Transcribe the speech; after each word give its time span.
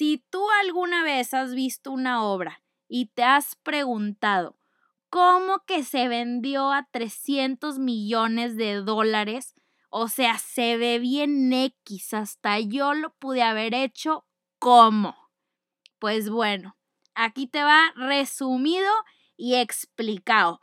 Si 0.00 0.24
tú 0.30 0.42
alguna 0.62 1.04
vez 1.04 1.34
has 1.34 1.54
visto 1.54 1.90
una 1.90 2.24
obra 2.24 2.62
y 2.88 3.08
te 3.08 3.22
has 3.22 3.56
preguntado 3.56 4.56
cómo 5.10 5.62
que 5.66 5.84
se 5.84 6.08
vendió 6.08 6.72
a 6.72 6.88
300 6.90 7.78
millones 7.78 8.56
de 8.56 8.76
dólares, 8.76 9.54
o 9.90 10.08
sea, 10.08 10.38
se 10.38 10.78
ve 10.78 10.98
bien 11.00 11.52
X, 11.52 12.14
hasta 12.14 12.58
yo 12.60 12.94
lo 12.94 13.12
pude 13.16 13.42
haber 13.42 13.74
hecho, 13.74 14.24
¿cómo? 14.58 15.14
Pues 15.98 16.30
bueno, 16.30 16.78
aquí 17.14 17.46
te 17.46 17.62
va 17.62 17.92
resumido 17.94 18.90
y 19.36 19.56
explicado. 19.56 20.60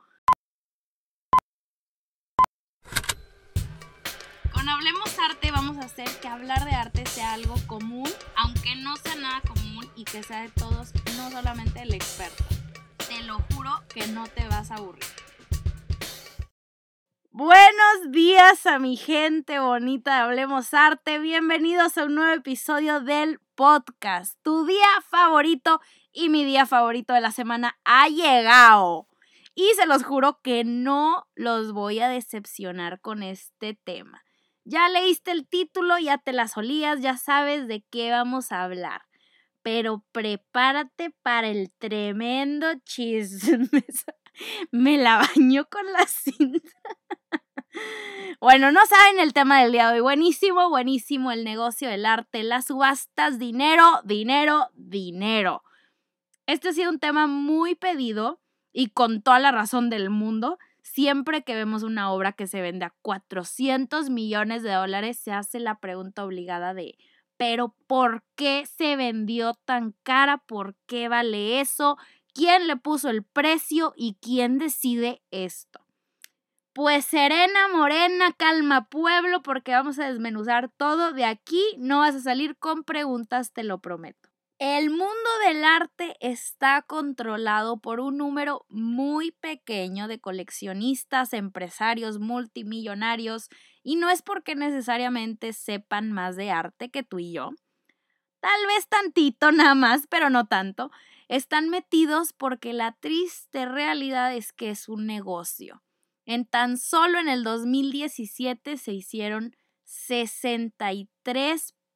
Con 4.68 4.74
Hablemos 4.74 5.18
Arte 5.18 5.50
vamos 5.50 5.78
a 5.78 5.86
hacer 5.86 6.10
que 6.22 6.28
hablar 6.28 6.66
de 6.66 6.72
arte 6.72 7.06
sea 7.06 7.32
algo 7.32 7.56
común, 7.68 8.10
aunque 8.36 8.76
no 8.76 8.98
sea 8.98 9.16
nada 9.16 9.40
común 9.48 9.90
y 9.96 10.04
que 10.04 10.22
sea 10.24 10.42
de 10.42 10.50
todos, 10.50 10.92
no 11.16 11.32
solamente 11.32 11.84
el 11.84 11.94
experto. 11.94 12.44
Te 13.08 13.24
lo 13.24 13.38
juro 13.54 13.72
que 13.88 14.08
no 14.08 14.28
te 14.28 14.46
vas 14.50 14.70
a 14.72 14.76
aburrir. 14.76 15.06
Buenos 17.32 18.12
días 18.12 18.66
a 18.66 18.78
mi 18.78 18.98
gente 18.98 19.58
bonita 19.60 20.16
de 20.16 20.22
Hablemos 20.24 20.74
Arte. 20.74 21.20
Bienvenidos 21.20 21.98
a 21.98 22.04
un 22.04 22.16
nuevo 22.16 22.34
episodio 22.34 23.00
del 23.00 23.40
podcast. 23.56 24.38
Tu 24.42 24.66
día 24.66 25.02
favorito 25.10 25.80
y 26.12 26.28
mi 26.28 26.44
día 26.44 26.66
favorito 26.66 27.14
de 27.14 27.22
la 27.22 27.32
semana 27.32 27.80
ha 27.86 28.10
llegado. 28.10 29.08
Y 29.56 29.72
se 29.78 29.86
los 29.86 30.04
juro 30.04 30.42
que 30.44 30.66
no 30.66 31.26
los 31.36 31.72
voy 31.72 32.02
a 32.02 32.10
decepcionar 32.10 33.00
con 33.00 33.24
este 33.24 33.80
tema. 33.86 34.26
Ya 34.70 34.90
leíste 34.90 35.32
el 35.32 35.48
título, 35.48 35.98
ya 35.98 36.18
te 36.18 36.34
las 36.34 36.58
olías, 36.58 37.00
ya 37.00 37.16
sabes 37.16 37.70
de 37.70 37.86
qué 37.90 38.12
vamos 38.12 38.52
a 38.52 38.66
hablar. 38.66 39.04
Pero 39.62 40.04
prepárate 40.12 41.12
para 41.22 41.48
el 41.48 41.72
tremendo 41.78 42.68
chisme. 42.84 43.70
Me 44.72 44.98
la 44.98 45.20
bañó 45.20 45.70
con 45.70 45.86
la 45.94 46.06
cinta. 46.08 46.70
Bueno, 48.42 48.74
no 48.74 48.86
saben 48.88 49.20
el 49.22 49.32
tema 49.32 49.62
del 49.62 49.72
día 49.72 49.88
de 49.88 49.94
hoy. 49.94 50.02
Buenísimo, 50.02 50.70
buenísimo 50.70 51.32
el 51.32 51.46
negocio 51.46 51.88
del 51.88 52.06
arte, 52.06 52.44
las 52.44 52.66
subastas, 52.66 53.40
dinero, 53.40 54.02
dinero, 54.04 54.68
dinero. 54.74 55.64
Este 56.46 56.70
ha 56.70 56.74
sido 56.74 56.90
un 56.92 57.00
tema 57.00 57.26
muy 57.28 57.76
pedido 57.76 58.42
y 58.74 58.90
con 58.90 59.22
toda 59.22 59.40
la 59.40 59.54
razón 59.54 59.90
del 59.90 60.10
mundo. 60.10 60.58
Siempre 60.98 61.44
que 61.44 61.54
vemos 61.54 61.84
una 61.84 62.12
obra 62.12 62.32
que 62.32 62.48
se 62.48 62.60
vende 62.60 62.86
a 62.86 62.94
400 63.04 64.10
millones 64.10 64.64
de 64.64 64.72
dólares, 64.72 65.20
se 65.20 65.32
hace 65.32 65.60
la 65.60 65.80
pregunta 65.80 66.26
obligada 66.26 66.74
de, 66.74 66.98
pero 67.38 67.76
¿por 67.86 68.24
qué 68.36 68.66
se 68.66 68.96
vendió 68.96 69.54
tan 69.54 69.94
cara? 70.02 70.40
¿Por 70.40 70.74
qué 70.88 71.08
vale 71.08 71.60
eso? 71.60 71.98
¿Quién 72.34 72.66
le 72.66 72.78
puso 72.78 73.12
el 73.12 73.24
precio 73.24 73.94
y 73.96 74.18
quién 74.20 74.58
decide 74.58 75.22
esto? 75.30 75.86
Pues 76.74 77.06
serena, 77.06 77.68
morena, 77.72 78.34
calma 78.36 78.90
pueblo, 78.90 79.44
porque 79.44 79.74
vamos 79.74 80.00
a 80.00 80.10
desmenuzar 80.10 80.72
todo. 80.78 81.12
De 81.14 81.26
aquí 81.26 81.62
no 81.78 82.00
vas 82.00 82.16
a 82.16 82.22
salir 82.22 82.58
con 82.58 82.84
preguntas, 82.84 83.54
te 83.54 83.64
lo 83.64 83.78
prometo. 83.82 84.27
El 84.60 84.90
mundo 84.90 85.30
del 85.46 85.64
arte 85.64 86.16
está 86.20 86.82
controlado 86.82 87.78
por 87.78 88.00
un 88.00 88.18
número 88.18 88.66
muy 88.70 89.30
pequeño 89.30 90.08
de 90.08 90.20
coleccionistas, 90.20 91.34
empresarios, 91.34 92.18
multimillonarios, 92.18 93.50
y 93.84 93.98
no 93.98 94.10
es 94.10 94.24
porque 94.24 94.56
necesariamente 94.56 95.54
sepan 95.54 96.12
más 96.12 96.36
de 96.36 96.50
arte 96.50 96.90
que 96.90 97.04
tú 97.04 97.20
y 97.20 97.34
yo. 97.34 97.52
Tal 98.40 98.66
vez 98.66 98.88
tantito 98.88 99.52
nada 99.52 99.76
más, 99.76 100.08
pero 100.10 100.32
no 100.32 100.48
tanto. 100.48 100.90
Están 101.28 101.70
metidos 101.70 102.34
porque 102.34 102.74
la 102.74 102.94
triste 102.94 103.68
realidad 103.68 104.34
es 104.34 104.54
que 104.54 104.72
es 104.72 104.90
un 104.90 105.06
negocio. 105.06 105.84
En 106.26 106.46
tan 106.46 106.78
solo 106.78 107.20
en 107.20 107.30
el 107.30 107.44
2017 107.44 108.78
se 108.78 108.92
hicieron 108.92 109.56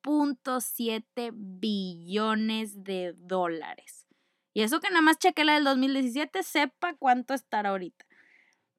63.7 0.04 1.32
billones 1.34 2.84
de 2.84 3.14
dólares. 3.18 4.08
Y 4.54 4.64
eso 4.64 4.80
que 4.80 4.90
nada 4.90 5.02
más 5.02 5.18
cheque 5.18 5.46
la 5.46 5.54
del 5.54 5.64
2017, 5.64 6.44
sepa 6.44 6.96
cuánto 6.96 7.34
estará 7.34 7.70
ahorita. 7.70 8.06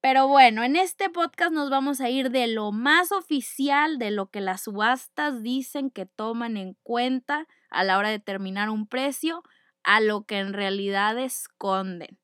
Pero 0.00 0.27
bueno, 0.27 0.65
en 0.65 0.75
este 0.75 1.11
podcast 1.11 1.53
nos 1.53 1.71
vamos 1.71 2.00
a 2.00 2.11
ir 2.11 2.31
de 2.31 2.49
lo 2.49 2.72
más 2.72 3.12
oficial, 3.12 3.99
de 3.99 4.11
lo 4.11 4.31
que 4.31 4.41
las 4.41 4.62
subastas 4.62 5.43
dicen 5.43 5.91
que 5.91 6.06
toman 6.06 6.56
en 6.56 6.77
cuenta 6.82 7.47
a 7.71 7.84
la 7.84 7.97
hora 7.99 8.09
de 8.09 8.19
determinar 8.19 8.69
un 8.69 8.88
precio, 8.88 9.44
a 9.84 10.00
lo 10.00 10.25
que 10.25 10.38
en 10.38 10.53
realidad 10.53 11.19
esconden. 11.19 12.19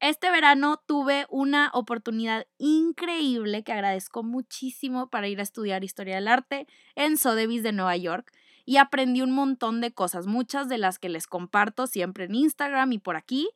Este 0.00 0.30
verano 0.30 0.82
tuve 0.86 1.26
una 1.30 1.70
oportunidad 1.72 2.46
increíble 2.58 3.64
que 3.64 3.72
agradezco 3.72 4.22
muchísimo 4.22 5.08
para 5.08 5.28
ir 5.28 5.40
a 5.40 5.42
estudiar 5.42 5.84
historia 5.84 6.16
del 6.16 6.28
arte 6.28 6.66
en 6.96 7.16
Sotheby's 7.16 7.62
de 7.62 7.72
Nueva 7.72 7.96
York 7.96 8.30
y 8.66 8.76
aprendí 8.76 9.22
un 9.22 9.30
montón 9.30 9.80
de 9.80 9.92
cosas, 9.92 10.26
muchas 10.26 10.68
de 10.68 10.76
las 10.76 10.98
que 10.98 11.08
les 11.08 11.26
comparto 11.26 11.86
siempre 11.86 12.24
en 12.24 12.34
Instagram 12.34 12.92
y 12.92 12.98
por 12.98 13.16
aquí, 13.16 13.48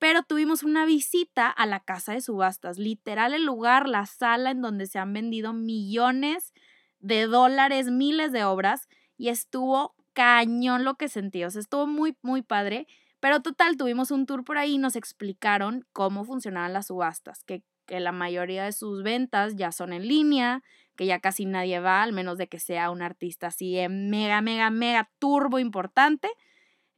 pero 0.00 0.24
tuvimos 0.24 0.64
una 0.64 0.84
visita 0.84 1.48
a 1.48 1.64
la 1.64 1.80
casa 1.80 2.12
de 2.12 2.20
subastas, 2.20 2.78
literal 2.78 3.32
el 3.32 3.44
lugar, 3.44 3.88
la 3.88 4.06
sala 4.06 4.50
en 4.50 4.62
donde 4.62 4.86
se 4.86 4.98
han 4.98 5.12
vendido 5.12 5.52
millones 5.52 6.52
de 6.98 7.26
dólares, 7.26 7.90
miles 7.90 8.32
de 8.32 8.44
obras 8.44 8.88
y 9.16 9.28
estuvo 9.28 9.94
cañón 10.12 10.84
lo 10.84 10.96
que 10.96 11.08
sentí, 11.08 11.44
o 11.44 11.50
sea, 11.50 11.60
estuvo 11.60 11.86
muy, 11.86 12.16
muy 12.22 12.42
padre. 12.42 12.88
Pero 13.24 13.40
total, 13.40 13.78
tuvimos 13.78 14.10
un 14.10 14.26
tour 14.26 14.44
por 14.44 14.58
ahí 14.58 14.74
y 14.74 14.78
nos 14.78 14.96
explicaron 14.96 15.86
cómo 15.94 16.26
funcionaban 16.26 16.74
las 16.74 16.88
subastas, 16.88 17.42
que, 17.42 17.62
que 17.86 17.98
la 17.98 18.12
mayoría 18.12 18.64
de 18.64 18.72
sus 18.72 19.02
ventas 19.02 19.56
ya 19.56 19.72
son 19.72 19.94
en 19.94 20.06
línea, 20.06 20.62
que 20.94 21.06
ya 21.06 21.20
casi 21.20 21.46
nadie 21.46 21.80
va, 21.80 22.02
al 22.02 22.12
menos 22.12 22.36
de 22.36 22.48
que 22.48 22.58
sea 22.58 22.90
un 22.90 23.00
artista 23.00 23.46
así 23.46 23.78
mega, 23.88 24.42
mega, 24.42 24.68
mega 24.68 25.10
turbo 25.18 25.58
importante. 25.58 26.28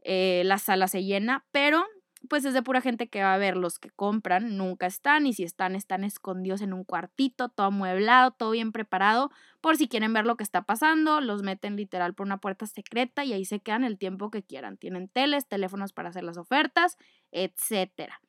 Eh, 0.03 0.43
la 0.45 0.59
sala 0.59 0.89
se 0.89 1.05
llena, 1.05 1.47
pero 1.53 1.87
pues 2.27 2.45
es 2.45 2.55
de 2.55 2.63
pura 2.63 2.81
gente 2.81 3.09
que 3.09 3.23
va 3.23 3.35
a 3.35 3.39
ver 3.39 3.57
los 3.57 3.79
que 3.79 3.91
compran, 3.91 4.57
nunca 4.57 4.87
están 4.87 5.27
y 5.27 5.33
si 5.33 5.43
están, 5.45 5.75
están 5.75 6.05
escondidos 6.05 6.61
en 6.61 6.73
un 6.73 6.85
cuartito, 6.85 7.49
todo 7.49 7.67
amueblado, 7.67 8.33
todo 8.33 8.51
bien 8.51 8.73
preparado, 8.73 9.31
por 9.61 9.77
si 9.77 9.89
quieren 9.89 10.13
ver 10.13 10.27
lo 10.27 10.37
que 10.37 10.45
está 10.45 10.63
pasando, 10.63 11.21
los 11.21 11.43
meten 11.43 11.77
literal 11.77 12.15
por 12.15 12.27
una 12.27 12.39
puerta 12.39 12.67
secreta 12.67 13.25
y 13.25 13.33
ahí 13.33 13.45
se 13.45 13.61
quedan 13.61 13.85
el 13.85 13.99
tiempo 13.99 14.31
que 14.31 14.43
quieran. 14.43 14.77
Tienen 14.77 15.09
teles, 15.09 15.47
teléfonos 15.47 15.93
para 15.93 16.11
hacer 16.11 16.25
las 16.25 16.37
ofertas, 16.37 16.99
etcétera. 17.33 18.21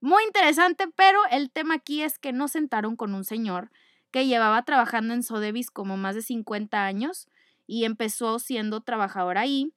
Muy 0.00 0.22
interesante, 0.24 0.86
pero 0.94 1.18
el 1.30 1.50
tema 1.50 1.74
aquí 1.76 2.02
es 2.02 2.18
que 2.18 2.32
nos 2.32 2.52
sentaron 2.52 2.94
con 2.94 3.14
un 3.14 3.24
señor 3.24 3.70
que 4.10 4.26
llevaba 4.26 4.62
trabajando 4.64 5.14
en 5.14 5.22
Sodevis 5.22 5.70
como 5.70 5.96
más 5.96 6.14
de 6.14 6.22
50 6.22 6.84
años 6.84 7.26
y 7.66 7.84
empezó 7.84 8.38
siendo 8.38 8.82
trabajador 8.82 9.38
ahí. 9.38 9.72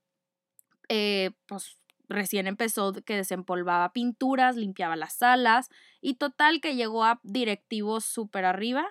Eh, 0.90 1.32
pues 1.48 1.77
recién 2.10 2.48
empezó 2.48 2.94
que 2.94 3.16
desempolvaba 3.16 3.92
pinturas, 3.94 4.56
limpiaba 4.56 4.96
las 4.96 5.14
salas 5.14 5.70
y 6.02 6.16
total 6.16 6.62
que 6.62 6.76
llegó 6.76 7.04
a 7.04 7.20
directivos 7.24 8.06
súper 8.06 8.46
arriba, 8.46 8.86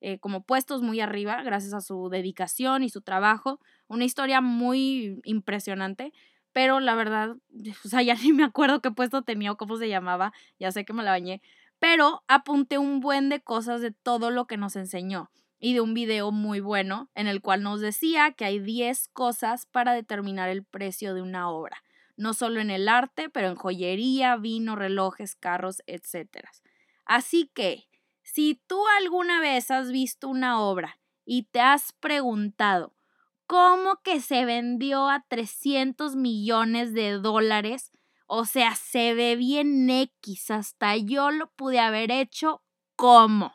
eh, 0.00 0.18
como 0.18 0.42
puestos 0.42 0.82
muy 0.82 1.00
arriba, 1.00 1.42
gracias 1.42 1.74
a 1.74 1.80
su 1.80 2.08
dedicación 2.08 2.82
y 2.82 2.88
su 2.88 3.02
trabajo. 3.02 3.60
Una 3.86 4.04
historia 4.04 4.40
muy 4.40 5.20
impresionante, 5.24 6.12
pero 6.52 6.80
la 6.80 6.94
verdad, 6.94 7.36
o 7.84 7.88
sea, 7.88 8.02
ya 8.02 8.14
ni 8.14 8.32
me 8.32 8.44
acuerdo 8.44 8.80
qué 8.80 8.90
puesto 8.90 9.22
tenía 9.22 9.52
o 9.52 9.56
cómo 9.56 9.76
se 9.76 9.88
llamaba, 9.88 10.32
ya 10.58 10.72
sé 10.72 10.84
que 10.84 10.92
me 10.92 11.02
la 11.02 11.12
bañé, 11.12 11.42
pero 11.78 12.22
apunté 12.28 12.78
un 12.78 13.00
buen 13.00 13.28
de 13.28 13.40
cosas 13.40 13.80
de 13.80 13.90
todo 13.90 14.30
lo 14.30 14.46
que 14.46 14.56
nos 14.56 14.76
enseñó 14.76 15.30
y 15.58 15.74
de 15.74 15.80
un 15.80 15.94
video 15.94 16.32
muy 16.32 16.60
bueno 16.60 17.08
en 17.14 17.28
el 17.28 17.40
cual 17.40 17.62
nos 17.62 17.80
decía 17.80 18.32
que 18.32 18.44
hay 18.44 18.58
10 18.58 19.08
cosas 19.12 19.66
para 19.66 19.92
determinar 19.92 20.48
el 20.48 20.64
precio 20.64 21.14
de 21.14 21.22
una 21.22 21.48
obra 21.48 21.82
no 22.16 22.34
solo 22.34 22.60
en 22.60 22.70
el 22.70 22.88
arte, 22.88 23.28
pero 23.28 23.48
en 23.48 23.56
joyería, 23.56 24.36
vino, 24.36 24.76
relojes, 24.76 25.34
carros, 25.34 25.82
etc. 25.86 26.48
Así 27.04 27.50
que, 27.54 27.88
si 28.22 28.60
tú 28.66 28.80
alguna 28.98 29.40
vez 29.40 29.70
has 29.70 29.90
visto 29.90 30.28
una 30.28 30.60
obra 30.60 30.98
y 31.24 31.44
te 31.44 31.60
has 31.60 31.92
preguntado 31.92 32.94
cómo 33.46 34.00
que 34.02 34.20
se 34.20 34.44
vendió 34.44 35.08
a 35.08 35.24
300 35.28 36.16
millones 36.16 36.94
de 36.94 37.12
dólares, 37.12 37.92
o 38.26 38.46
sea, 38.46 38.74
se 38.74 39.12
ve 39.12 39.36
bien 39.36 39.90
X, 39.90 40.50
hasta 40.50 40.96
yo 40.96 41.30
lo 41.30 41.50
pude 41.50 41.80
haber 41.80 42.10
hecho, 42.10 42.62
¿cómo? 42.96 43.52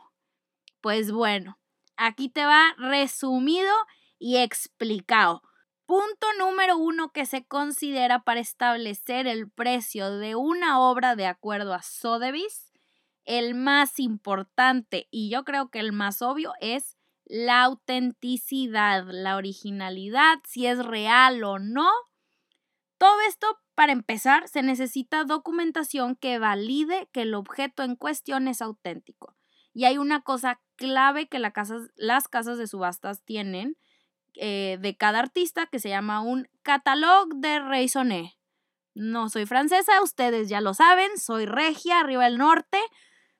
Pues 0.81 1.11
bueno, 1.11 1.57
aquí 1.95 2.29
te 2.29 2.45
va 2.45 2.75
resumido 2.77 3.73
y 4.19 4.37
explicado. 4.37 5.41
Punto 5.87 6.27
número 6.37 6.77
uno 6.77 7.13
que 7.13 7.25
se 7.25 7.45
considera 7.45 8.23
para 8.23 8.41
establecer 8.41 9.25
el 9.25 9.49
precio 9.49 10.11
de 10.17 10.35
una 10.35 10.81
obra 10.81 11.15
de 11.15 11.25
acuerdo 11.25 11.73
a 11.73 11.81
Sotheby's, 11.81 12.73
el 13.23 13.55
más 13.55 13.97
importante 13.97 15.07
y 15.11 15.29
yo 15.29 15.45
creo 15.45 15.69
que 15.69 15.79
el 15.79 15.93
más 15.93 16.21
obvio 16.21 16.51
es 16.59 16.97
la 17.23 17.63
autenticidad, 17.63 19.05
la 19.09 19.37
originalidad, 19.37 20.39
si 20.45 20.65
es 20.65 20.85
real 20.85 21.41
o 21.45 21.57
no. 21.57 21.89
para 23.73 23.93
empezar, 23.93 24.49
se 24.49 24.63
necesita 24.63 25.23
documentación 25.23 26.17
que 26.17 26.37
valide 26.37 27.07
que 27.13 27.21
el 27.21 27.33
objeto 27.33 27.83
en 27.83 27.95
cuestión 27.95 28.49
es 28.49 28.61
auténtico. 28.61 29.37
Y 29.73 29.85
hay 29.85 29.97
una 29.97 30.21
cosa 30.21 30.59
clave 30.75 31.29
que 31.29 31.39
las 31.39 31.53
casas 32.27 32.57
de 32.57 32.67
subastas 32.67 33.23
tienen 33.23 33.77
eh, 34.39 34.77
de 34.79 34.95
cada 34.95 35.19
artista 35.19 35.67
que 35.67 35.79
se 35.79 35.89
llama 35.89 36.21
un 36.21 36.47
catalogue 36.61 37.33
de 37.35 37.59
raisonné. 37.59 38.37
No 38.93 39.29
soy 39.29 39.45
francesa, 39.45 40.01
ustedes 40.01 40.49
ya 40.49 40.61
lo 40.61 40.73
saben, 40.73 41.17
soy 41.17 41.45
regia, 41.45 41.99
arriba 41.99 42.25
del 42.25 42.37
norte, 42.37 42.79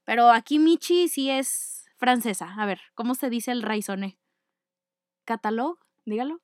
pero 0.04 0.30
aquí 0.30 0.60
Michi 0.60 1.08
sí 1.10 1.30
es 1.30 1.86
francesa. 1.98 2.54
A 2.58 2.66
ver, 2.66 2.80
¿cómo 2.96 3.16
se 3.16 3.30
dice 3.30 3.52
el 3.52 3.64
raisonné? 3.64 4.18
¿Catalogue? 5.26 5.80
Dígalo. 6.06 6.40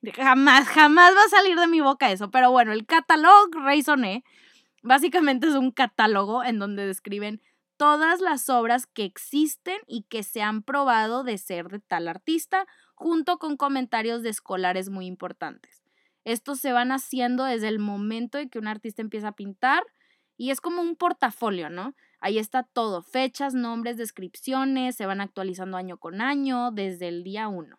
de 0.00 0.12
Jamás, 0.12 0.68
jamás 0.68 1.14
va 1.14 1.24
a 1.24 1.28
salir 1.28 1.58
de 1.58 1.66
mi 1.66 1.80
boca 1.80 2.10
eso. 2.10 2.30
Pero 2.30 2.50
bueno, 2.50 2.72
el 2.72 2.86
catalogue 2.86 3.58
raisonné 3.60 4.24
básicamente 4.82 5.48
es 5.48 5.54
un 5.54 5.70
catálogo 5.70 6.42
en 6.44 6.58
donde 6.58 6.86
describen 6.86 7.42
todas 7.78 8.20
las 8.20 8.50
obras 8.50 8.86
que 8.86 9.04
existen 9.04 9.78
y 9.86 10.02
que 10.02 10.22
se 10.22 10.42
han 10.42 10.62
probado 10.62 11.24
de 11.24 11.38
ser 11.38 11.68
de 11.68 11.78
tal 11.78 12.08
artista, 12.08 12.66
junto 12.94 13.38
con 13.38 13.56
comentarios 13.56 14.22
de 14.22 14.28
escolares 14.28 14.90
muy 14.90 15.06
importantes. 15.06 15.82
Estos 16.24 16.58
se 16.58 16.72
van 16.72 16.92
haciendo 16.92 17.44
desde 17.44 17.68
el 17.68 17.78
momento 17.78 18.36
en 18.36 18.50
que 18.50 18.58
un 18.58 18.66
artista 18.66 19.00
empieza 19.00 19.28
a 19.28 19.36
pintar 19.36 19.84
y 20.36 20.50
es 20.50 20.60
como 20.60 20.82
un 20.82 20.96
portafolio, 20.96 21.70
¿no? 21.70 21.94
Ahí 22.20 22.38
está 22.38 22.64
todo, 22.64 23.02
fechas, 23.02 23.54
nombres, 23.54 23.96
descripciones, 23.96 24.96
se 24.96 25.06
van 25.06 25.20
actualizando 25.20 25.76
año 25.76 25.98
con 25.98 26.20
año 26.20 26.72
desde 26.72 27.08
el 27.08 27.22
día 27.22 27.48
1. 27.48 27.78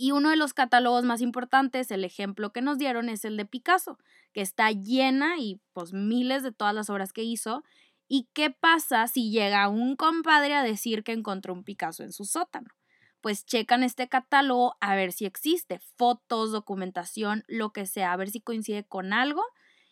Y 0.00 0.12
uno 0.12 0.30
de 0.30 0.36
los 0.36 0.54
catálogos 0.54 1.04
más 1.04 1.20
importantes, 1.20 1.90
el 1.90 2.04
ejemplo 2.04 2.52
que 2.52 2.62
nos 2.62 2.78
dieron, 2.78 3.08
es 3.08 3.24
el 3.24 3.36
de 3.36 3.44
Picasso, 3.44 3.98
que 4.32 4.40
está 4.40 4.70
llena 4.70 5.38
y 5.38 5.60
pues 5.72 5.92
miles 5.92 6.44
de 6.44 6.52
todas 6.52 6.72
las 6.72 6.88
obras 6.88 7.12
que 7.12 7.24
hizo. 7.24 7.64
¿Y 8.08 8.28
qué 8.32 8.50
pasa 8.50 9.06
si 9.06 9.30
llega 9.30 9.68
un 9.68 9.94
compadre 9.94 10.54
a 10.54 10.62
decir 10.62 11.04
que 11.04 11.12
encontró 11.12 11.52
un 11.52 11.62
Picasso 11.62 12.02
en 12.02 12.12
su 12.12 12.24
sótano? 12.24 12.70
Pues 13.20 13.44
checan 13.44 13.82
este 13.82 14.08
catálogo 14.08 14.76
a 14.80 14.94
ver 14.94 15.12
si 15.12 15.26
existe, 15.26 15.78
fotos, 15.96 16.50
documentación, 16.50 17.44
lo 17.48 17.70
que 17.70 17.84
sea, 17.84 18.12
a 18.12 18.16
ver 18.16 18.30
si 18.30 18.40
coincide 18.40 18.84
con 18.84 19.12
algo. 19.12 19.42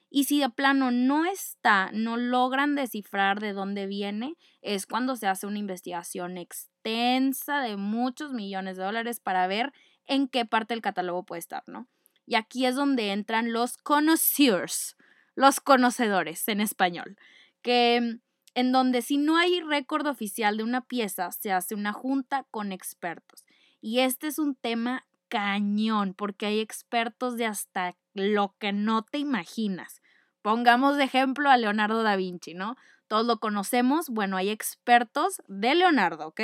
Y 0.09 0.25
si 0.25 0.41
de 0.41 0.49
plano 0.49 0.91
no 0.91 1.27
está, 1.27 1.91
no 1.93 2.17
logran 2.17 2.75
descifrar 2.75 3.41
de 3.41 3.53
dónde 3.53 3.87
viene, 3.87 4.37
es 4.63 4.87
cuando 4.87 5.17
se 5.17 5.27
hace 5.27 5.47
una 5.47 5.59
investigación 5.59 6.39
extensa 6.39 7.61
de 7.61 7.77
muchos 7.77 8.33
millones 8.33 8.79
de 8.79 8.85
dólares 8.85 9.21
para 9.21 9.47
ver 9.47 9.73
en 10.07 10.29
qué 10.29 10.47
parte 10.47 10.73
del 10.73 10.81
catálogo 10.81 11.25
puede 11.25 11.41
estar, 11.41 11.65
¿no? 11.67 11.87
Y 12.25 12.37
aquí 12.37 12.65
es 12.65 12.77
donde 12.77 13.13
entran 13.13 13.53
los 13.53 13.77
connoisseurs, 13.77 14.97
los 15.35 15.61
conocedores 15.61 16.47
en 16.49 16.61
español, 16.61 17.17
que 17.67 18.21
en 18.55 18.71
donde 18.71 19.03
si 19.03 19.19
no 19.19 19.37
hay 19.37 19.61
récord 19.61 20.07
oficial 20.07 20.57
de 20.57 20.63
una 20.63 20.83
pieza, 20.83 21.33
se 21.33 21.51
hace 21.51 21.75
una 21.75 21.93
junta 21.93 22.47
con 22.53 22.71
expertos. 22.71 23.45
Y 23.81 23.99
este 23.99 24.29
es 24.29 24.39
un 24.39 24.55
tema 24.55 25.05
cañón, 25.29 26.15
porque 26.15 26.47
hay 26.47 26.61
expertos 26.61 27.37
de 27.37 27.47
hasta 27.47 27.97
lo 28.15 28.55
que 28.61 28.73
no 28.73 29.03
te 29.03 29.19
imaginas. 29.19 30.01
Pongamos 30.43 30.97
de 30.97 31.03
ejemplo 31.03 31.51
a 31.51 31.57
Leonardo 31.57 32.05
da 32.05 32.15
Vinci, 32.15 32.55
¿no? 32.55 32.77
Todos 33.09 33.27
lo 33.27 33.41
conocemos. 33.41 34.11
Bueno, 34.11 34.37
hay 34.37 34.51
expertos 34.51 35.43
de 35.49 35.75
Leonardo, 35.75 36.29
¿ok? 36.29 36.41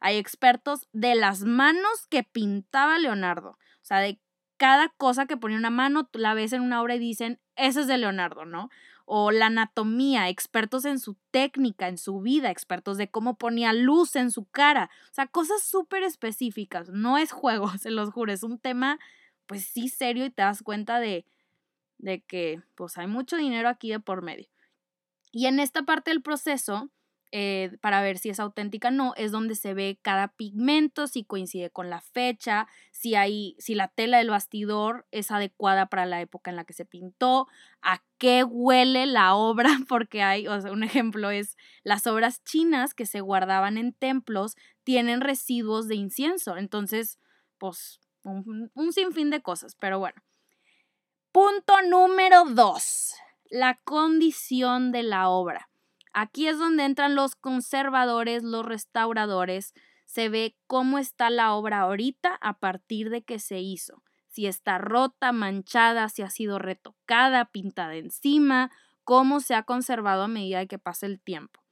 Hay 0.00 0.16
expertos 0.16 0.88
de 0.92 1.14
las 1.14 1.44
manos 1.44 2.08
que 2.10 2.24
pintaba 2.24 2.98
Leonardo. 2.98 3.50
O 3.50 3.84
sea, 3.84 4.00
de 4.00 4.18
cada 4.56 4.88
cosa 4.88 5.26
que 5.26 5.36
ponía 5.36 5.56
una 5.56 5.70
mano, 5.70 6.10
la 6.14 6.34
ves 6.34 6.52
en 6.52 6.62
una 6.62 6.82
obra 6.82 6.96
y 6.96 6.98
dicen, 6.98 7.38
ese 7.54 7.82
es 7.82 7.86
de 7.86 7.96
Leonardo, 7.96 8.44
¿no? 8.44 8.70
O 9.06 9.30
la 9.30 9.46
anatomía, 9.46 10.28
expertos 10.28 10.84
en 10.84 10.98
su 10.98 11.16
técnica, 11.30 11.88
en 11.88 11.98
su 11.98 12.20
vida, 12.20 12.50
expertos 12.50 12.96
de 12.96 13.10
cómo 13.10 13.36
ponía 13.36 13.72
luz 13.72 14.16
en 14.16 14.30
su 14.30 14.44
cara. 14.46 14.90
O 15.10 15.14
sea, 15.14 15.26
cosas 15.26 15.62
súper 15.62 16.02
específicas. 16.02 16.88
No 16.88 17.18
es 17.18 17.32
juego, 17.32 17.68
se 17.78 17.90
los 17.90 18.10
juro, 18.10 18.32
es 18.32 18.42
un 18.42 18.58
tema, 18.58 18.98
pues 19.46 19.64
sí, 19.64 19.88
serio 19.88 20.24
y 20.24 20.30
te 20.30 20.42
das 20.42 20.62
cuenta 20.62 21.00
de, 21.00 21.26
de 21.98 22.22
que, 22.22 22.62
pues 22.74 22.96
hay 22.98 23.06
mucho 23.06 23.36
dinero 23.36 23.68
aquí 23.68 23.90
de 23.90 24.00
por 24.00 24.22
medio. 24.22 24.48
Y 25.32 25.46
en 25.46 25.58
esta 25.58 25.82
parte 25.82 26.10
del 26.10 26.22
proceso, 26.22 26.90
eh, 27.36 27.76
para 27.80 28.00
ver 28.00 28.18
si 28.18 28.30
es 28.30 28.38
auténtica 28.38 28.86
o 28.86 28.90
no, 28.92 29.12
es 29.16 29.32
donde 29.32 29.56
se 29.56 29.74
ve 29.74 29.98
cada 30.02 30.28
pigmento, 30.28 31.08
si 31.08 31.24
coincide 31.24 31.68
con 31.68 31.90
la 31.90 32.00
fecha, 32.00 32.68
si, 32.92 33.16
hay, 33.16 33.56
si 33.58 33.74
la 33.74 33.88
tela 33.88 34.18
del 34.18 34.30
bastidor 34.30 35.04
es 35.10 35.32
adecuada 35.32 35.86
para 35.86 36.06
la 36.06 36.20
época 36.20 36.50
en 36.50 36.56
la 36.56 36.64
que 36.64 36.74
se 36.74 36.84
pintó, 36.84 37.48
a 37.82 38.04
qué 38.18 38.44
huele 38.44 39.06
la 39.06 39.34
obra, 39.34 39.68
porque 39.88 40.22
hay, 40.22 40.46
o 40.46 40.60
sea, 40.60 40.70
un 40.70 40.84
ejemplo 40.84 41.32
es 41.32 41.56
las 41.82 42.06
obras 42.06 42.44
chinas 42.44 42.94
que 42.94 43.04
se 43.04 43.20
guardaban 43.20 43.78
en 43.78 43.92
templos 43.94 44.54
tienen 44.84 45.20
residuos 45.20 45.88
de 45.88 45.96
incienso, 45.96 46.56
entonces, 46.56 47.18
pues, 47.58 47.98
un, 48.22 48.70
un 48.74 48.92
sinfín 48.92 49.30
de 49.30 49.42
cosas, 49.42 49.74
pero 49.74 49.98
bueno. 49.98 50.22
Punto 51.32 51.82
número 51.82 52.44
dos 52.44 53.16
la 53.50 53.80
condición 53.82 54.92
de 54.92 55.02
la 55.02 55.28
obra. 55.28 55.68
Aquí 56.14 56.46
es 56.46 56.58
donde 56.58 56.84
entran 56.84 57.16
los 57.16 57.34
conservadores, 57.34 58.44
los 58.44 58.64
restauradores. 58.64 59.74
Se 60.06 60.28
ve 60.28 60.56
cómo 60.68 60.98
está 60.98 61.28
la 61.28 61.52
obra 61.54 61.80
ahorita 61.80 62.38
a 62.40 62.60
partir 62.60 63.10
de 63.10 63.22
que 63.24 63.40
se 63.40 63.58
hizo. 63.58 64.04
Si 64.28 64.46
está 64.46 64.78
rota, 64.78 65.32
manchada, 65.32 66.08
si 66.08 66.22
ha 66.22 66.30
sido 66.30 66.60
retocada, 66.60 67.46
pintada 67.46 67.96
encima, 67.96 68.70
cómo 69.02 69.40
se 69.40 69.56
ha 69.56 69.64
conservado 69.64 70.22
a 70.22 70.28
medida 70.28 70.66
que 70.66 70.78
pasa 70.78 71.06
el 71.06 71.20
tiempo. 71.20 71.64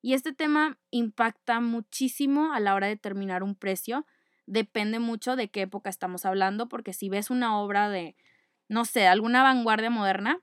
Y 0.00 0.14
este 0.14 0.32
tema 0.32 0.78
impacta 0.90 1.58
muchísimo 1.58 2.52
a 2.52 2.60
la 2.60 2.74
hora 2.74 2.86
de 2.86 2.94
determinar 2.94 3.42
un 3.42 3.56
precio. 3.56 4.06
Depende 4.46 5.00
mucho 5.00 5.34
de 5.34 5.50
qué 5.50 5.62
época 5.62 5.90
estamos 5.90 6.24
hablando, 6.24 6.68
porque 6.68 6.92
si 6.92 7.08
ves 7.08 7.30
una 7.30 7.58
obra 7.58 7.88
de, 7.88 8.14
no 8.68 8.84
sé, 8.84 9.08
alguna 9.08 9.42
vanguardia 9.42 9.90
moderna, 9.90 10.40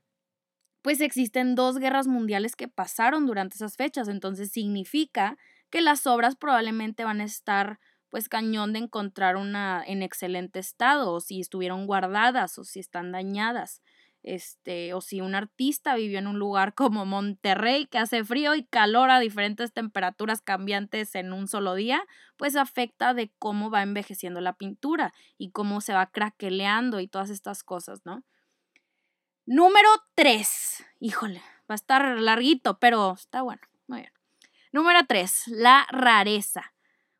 pues 0.85 1.01
existen 1.01 1.55
dos 1.55 1.79
guerras 1.79 2.05
mundiales 2.05 2.55
que 2.55 2.67
pasaron 2.67 3.25
durante 3.25 3.55
esas 3.55 3.75
fechas, 3.75 4.07
entonces 4.07 4.51
significa 4.51 5.35
que 5.71 5.81
las 5.81 6.05
obras 6.05 6.35
probablemente 6.35 7.03
van 7.03 7.21
a 7.21 7.23
estar 7.23 7.79
pues 8.09 8.29
cañón 8.29 8.71
de 8.71 8.77
encontrar 8.81 9.35
una 9.35 9.83
en 9.83 10.03
excelente 10.03 10.59
estado, 10.59 11.11
o 11.11 11.21
si 11.21 11.41
estuvieron 11.41 11.87
guardadas, 11.87 12.59
o 12.59 12.63
si 12.63 12.79
están 12.79 13.11
dañadas, 13.11 13.81
este, 14.21 14.93
o 14.93 15.01
si 15.01 15.21
un 15.21 15.33
artista 15.33 15.95
vivió 15.95 16.19
en 16.19 16.27
un 16.27 16.37
lugar 16.37 16.75
como 16.75 17.03
Monterrey, 17.07 17.87
que 17.87 17.97
hace 17.97 18.23
frío 18.23 18.53
y 18.53 18.63
calor 18.63 19.09
a 19.09 19.19
diferentes 19.19 19.73
temperaturas 19.73 20.43
cambiantes 20.43 21.15
en 21.15 21.33
un 21.33 21.47
solo 21.47 21.73
día, 21.73 22.03
pues 22.37 22.55
afecta 22.55 23.15
de 23.15 23.31
cómo 23.39 23.71
va 23.71 23.81
envejeciendo 23.81 24.39
la 24.39 24.53
pintura 24.53 25.13
y 25.39 25.49
cómo 25.49 25.81
se 25.81 25.93
va 25.93 26.05
craqueleando 26.11 26.99
y 26.99 27.07
todas 27.07 27.31
estas 27.31 27.63
cosas, 27.63 28.01
¿no? 28.05 28.23
Número 29.47 29.89
3. 30.15 30.83
Híjole, 30.99 31.39
va 31.69 31.73
a 31.73 31.75
estar 31.75 32.19
larguito, 32.19 32.79
pero 32.79 33.13
está 33.13 33.43
bueno. 33.43 33.61
Muy 33.85 33.99
bien. 33.99 34.11
Número 34.71 35.01
3. 35.07 35.43
La 35.49 35.85
rareza. 35.91 36.73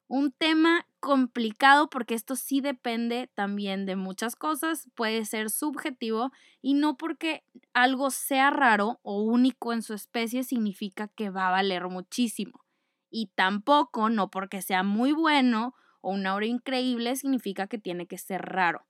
Un 0.08 0.32
tema 0.32 0.88
complicado 1.00 1.88
porque 1.88 2.16
esto 2.16 2.36
sí 2.36 2.62
depende 2.62 3.30
también 3.36 3.86
de 3.86 3.96
muchas 3.96 4.36
cosas, 4.36 4.90
puede 4.96 5.24
ser 5.26 5.52
subjetivo 5.52 6.32
y 6.64 6.74
no 6.74 6.98
porque 6.98 7.44
algo 7.74 8.10
sea 8.10 8.50
raro 8.50 9.00
o 9.04 9.22
único 9.22 9.72
en 9.72 9.84
su 9.84 9.94
especie 9.94 10.42
significa 10.42 11.08
que 11.10 11.30
va 11.30 11.50
a 11.50 11.52
valer 11.52 11.90
muchísimo. 11.90 12.66
Y 13.12 13.28
tampoco, 13.36 14.10
no 14.10 14.32
porque 14.32 14.64
sea 14.64 14.82
muy 14.82 15.12
bueno 15.12 15.76
o 16.02 16.12
una 16.12 16.34
obra 16.34 16.48
increíble, 16.48 17.16
significa 17.16 17.68
que 17.68 17.78
tiene 17.78 18.08
que 18.08 18.18
ser 18.18 18.42
raro. 18.42 18.88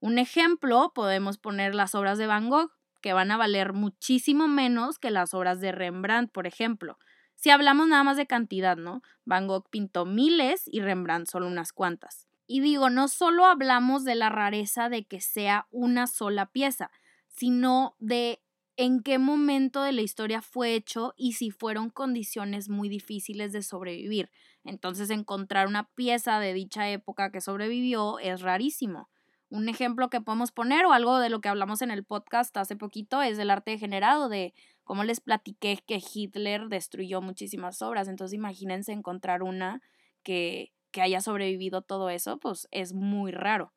Un 0.00 0.18
ejemplo, 0.18 0.92
podemos 0.94 1.38
poner 1.38 1.74
las 1.74 1.94
obras 1.94 2.18
de 2.18 2.26
Van 2.26 2.48
Gogh, 2.48 2.70
que 3.00 3.12
van 3.12 3.30
a 3.30 3.36
valer 3.36 3.72
muchísimo 3.72 4.48
menos 4.48 4.98
que 4.98 5.10
las 5.10 5.34
obras 5.34 5.60
de 5.60 5.72
Rembrandt, 5.72 6.32
por 6.32 6.46
ejemplo. 6.46 6.98
Si 7.34 7.50
hablamos 7.50 7.88
nada 7.88 8.02
más 8.02 8.16
de 8.16 8.26
cantidad, 8.26 8.76
¿no? 8.76 9.02
Van 9.24 9.46
Gogh 9.46 9.68
pintó 9.70 10.06
miles 10.06 10.62
y 10.66 10.80
Rembrandt 10.80 11.28
solo 11.28 11.46
unas 11.46 11.72
cuantas. 11.72 12.26
Y 12.46 12.60
digo, 12.60 12.90
no 12.90 13.08
solo 13.08 13.44
hablamos 13.44 14.04
de 14.04 14.14
la 14.14 14.28
rareza 14.28 14.88
de 14.88 15.04
que 15.04 15.20
sea 15.20 15.66
una 15.70 16.06
sola 16.06 16.46
pieza, 16.46 16.90
sino 17.28 17.96
de 17.98 18.40
en 18.76 19.02
qué 19.02 19.18
momento 19.18 19.82
de 19.82 19.92
la 19.92 20.02
historia 20.02 20.42
fue 20.42 20.74
hecho 20.74 21.14
y 21.16 21.32
si 21.32 21.50
fueron 21.50 21.90
condiciones 21.90 22.68
muy 22.68 22.88
difíciles 22.88 23.52
de 23.52 23.62
sobrevivir. 23.62 24.30
Entonces 24.64 25.10
encontrar 25.10 25.66
una 25.66 25.88
pieza 25.94 26.38
de 26.40 26.52
dicha 26.52 26.88
época 26.90 27.30
que 27.30 27.40
sobrevivió 27.40 28.18
es 28.18 28.42
rarísimo. 28.42 29.08
Un 29.48 29.68
ejemplo 29.68 30.10
que 30.10 30.20
podemos 30.20 30.52
poner 30.52 30.86
o 30.86 30.92
algo 30.92 31.18
de 31.18 31.30
lo 31.30 31.40
que 31.40 31.48
hablamos 31.48 31.82
en 31.82 31.90
el 31.90 32.04
podcast 32.04 32.56
hace 32.56 32.76
poquito 32.76 33.22
es 33.22 33.36
del 33.36 33.50
arte 33.50 33.72
degenerado, 33.72 34.28
de 34.28 34.54
cómo 34.84 35.04
les 35.04 35.20
platiqué 35.20 35.78
que 35.86 36.00
Hitler 36.14 36.68
destruyó 36.68 37.20
muchísimas 37.20 37.80
obras. 37.82 38.08
Entonces 38.08 38.34
imagínense 38.34 38.92
encontrar 38.92 39.42
una 39.42 39.80
que, 40.22 40.72
que 40.90 41.02
haya 41.02 41.20
sobrevivido 41.20 41.82
todo 41.82 42.10
eso, 42.10 42.38
pues 42.38 42.66
es 42.70 42.92
muy 42.92 43.30
raro. 43.30 43.72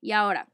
Y 0.00 0.12
ahora, 0.12 0.48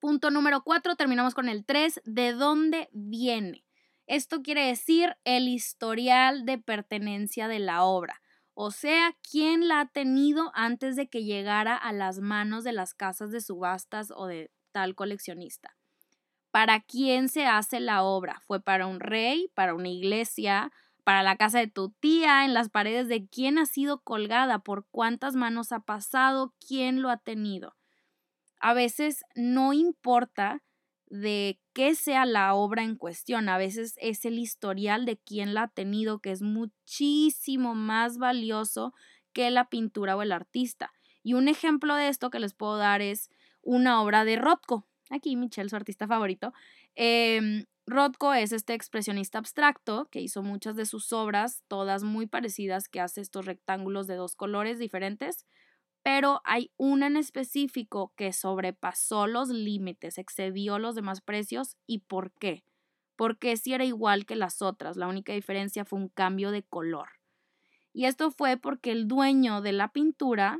Punto 0.00 0.30
número 0.30 0.62
cuatro, 0.62 0.94
terminamos 0.94 1.34
con 1.34 1.48
el 1.48 1.64
tres, 1.64 2.00
¿de 2.04 2.32
dónde 2.32 2.88
viene? 2.92 3.64
Esto 4.06 4.42
quiere 4.42 4.64
decir 4.64 5.16
el 5.24 5.48
historial 5.48 6.44
de 6.44 6.58
pertenencia 6.58 7.48
de 7.48 7.58
la 7.58 7.82
obra, 7.82 8.22
o 8.60 8.72
sea, 8.72 9.16
quién 9.22 9.68
la 9.68 9.80
ha 9.80 9.86
tenido 9.86 10.50
antes 10.52 10.96
de 10.96 11.08
que 11.08 11.22
llegara 11.22 11.76
a 11.76 11.92
las 11.92 12.18
manos 12.18 12.64
de 12.64 12.72
las 12.72 12.92
casas 12.92 13.30
de 13.30 13.40
subastas 13.40 14.12
o 14.14 14.26
de 14.26 14.50
tal 14.72 14.96
coleccionista. 14.96 15.76
¿Para 16.50 16.80
quién 16.80 17.28
se 17.28 17.46
hace 17.46 17.78
la 17.78 18.02
obra? 18.02 18.40
¿Fue 18.46 18.60
para 18.60 18.88
un 18.88 18.98
rey, 18.98 19.52
para 19.54 19.74
una 19.74 19.90
iglesia, 19.90 20.72
para 21.04 21.22
la 21.22 21.36
casa 21.36 21.60
de 21.60 21.68
tu 21.68 21.90
tía, 22.00 22.44
en 22.44 22.52
las 22.52 22.68
paredes 22.68 23.06
de 23.06 23.28
quién 23.28 23.58
ha 23.58 23.66
sido 23.66 24.00
colgada, 24.00 24.58
por 24.58 24.86
cuántas 24.90 25.36
manos 25.36 25.70
ha 25.70 25.80
pasado, 25.80 26.52
quién 26.58 27.00
lo 27.00 27.10
ha 27.10 27.18
tenido? 27.18 27.76
a 28.60 28.74
veces 28.74 29.24
no 29.34 29.72
importa 29.72 30.62
de 31.10 31.58
qué 31.72 31.94
sea 31.94 32.26
la 32.26 32.54
obra 32.54 32.82
en 32.82 32.96
cuestión, 32.96 33.48
a 33.48 33.58
veces 33.58 33.94
es 33.98 34.24
el 34.24 34.38
historial 34.38 35.06
de 35.06 35.16
quién 35.18 35.54
la 35.54 35.64
ha 35.64 35.68
tenido 35.68 36.20
que 36.20 36.30
es 36.30 36.42
muchísimo 36.42 37.74
más 37.74 38.18
valioso 38.18 38.92
que 39.32 39.50
la 39.50 39.68
pintura 39.68 40.16
o 40.16 40.22
el 40.22 40.32
artista. 40.32 40.92
Y 41.22 41.34
un 41.34 41.48
ejemplo 41.48 41.94
de 41.94 42.08
esto 42.08 42.30
que 42.30 42.40
les 42.40 42.54
puedo 42.54 42.76
dar 42.76 43.02
es 43.02 43.30
una 43.62 44.02
obra 44.02 44.24
de 44.24 44.36
Rothko. 44.36 44.86
Aquí 45.10 45.36
Michelle, 45.36 45.68
su 45.68 45.76
artista 45.76 46.06
favorito. 46.06 46.52
Eh, 46.94 47.64
Rothko 47.86 48.34
es 48.34 48.52
este 48.52 48.74
expresionista 48.74 49.38
abstracto 49.38 50.08
que 50.10 50.20
hizo 50.20 50.42
muchas 50.42 50.76
de 50.76 50.84
sus 50.84 51.12
obras, 51.12 51.64
todas 51.68 52.02
muy 52.02 52.26
parecidas, 52.26 52.88
que 52.88 53.00
hace 53.00 53.22
estos 53.22 53.46
rectángulos 53.46 54.06
de 54.06 54.16
dos 54.16 54.36
colores 54.36 54.78
diferentes 54.78 55.46
pero 56.08 56.40
hay 56.44 56.70
una 56.78 57.08
en 57.08 57.18
específico 57.18 58.14
que 58.16 58.32
sobrepasó 58.32 59.26
los 59.26 59.50
límites, 59.50 60.16
excedió 60.16 60.78
los 60.78 60.94
demás 60.94 61.20
precios. 61.20 61.76
¿Y 61.86 61.98
por 61.98 62.32
qué? 62.32 62.64
Porque 63.14 63.58
si 63.58 63.74
era 63.74 63.84
igual 63.84 64.24
que 64.24 64.34
las 64.34 64.62
otras, 64.62 64.96
la 64.96 65.06
única 65.06 65.34
diferencia 65.34 65.84
fue 65.84 65.98
un 65.98 66.08
cambio 66.08 66.50
de 66.50 66.62
color. 66.62 67.10
Y 67.92 68.06
esto 68.06 68.30
fue 68.30 68.56
porque 68.56 68.90
el 68.90 69.06
dueño 69.06 69.60
de 69.60 69.72
la 69.72 69.92
pintura 69.92 70.58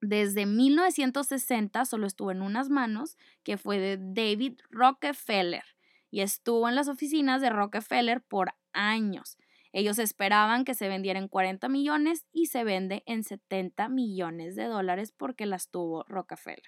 desde 0.00 0.46
1960 0.46 1.84
solo 1.84 2.06
estuvo 2.06 2.30
en 2.30 2.40
unas 2.40 2.70
manos, 2.70 3.18
que 3.42 3.56
fue 3.56 3.80
de 3.80 3.98
David 3.98 4.60
Rockefeller, 4.70 5.64
y 6.12 6.20
estuvo 6.20 6.68
en 6.68 6.76
las 6.76 6.86
oficinas 6.86 7.42
de 7.42 7.50
Rockefeller 7.50 8.22
por 8.22 8.54
años. 8.72 9.36
Ellos 9.76 9.98
esperaban 9.98 10.64
que 10.64 10.74
se 10.74 10.86
vendiera 10.86 11.18
en 11.18 11.26
40 11.26 11.68
millones 11.68 12.26
y 12.32 12.46
se 12.46 12.62
vende 12.62 13.02
en 13.06 13.24
70 13.24 13.88
millones 13.88 14.54
de 14.54 14.66
dólares 14.66 15.10
porque 15.10 15.46
las 15.46 15.68
tuvo 15.68 16.04
Rockefeller. 16.04 16.62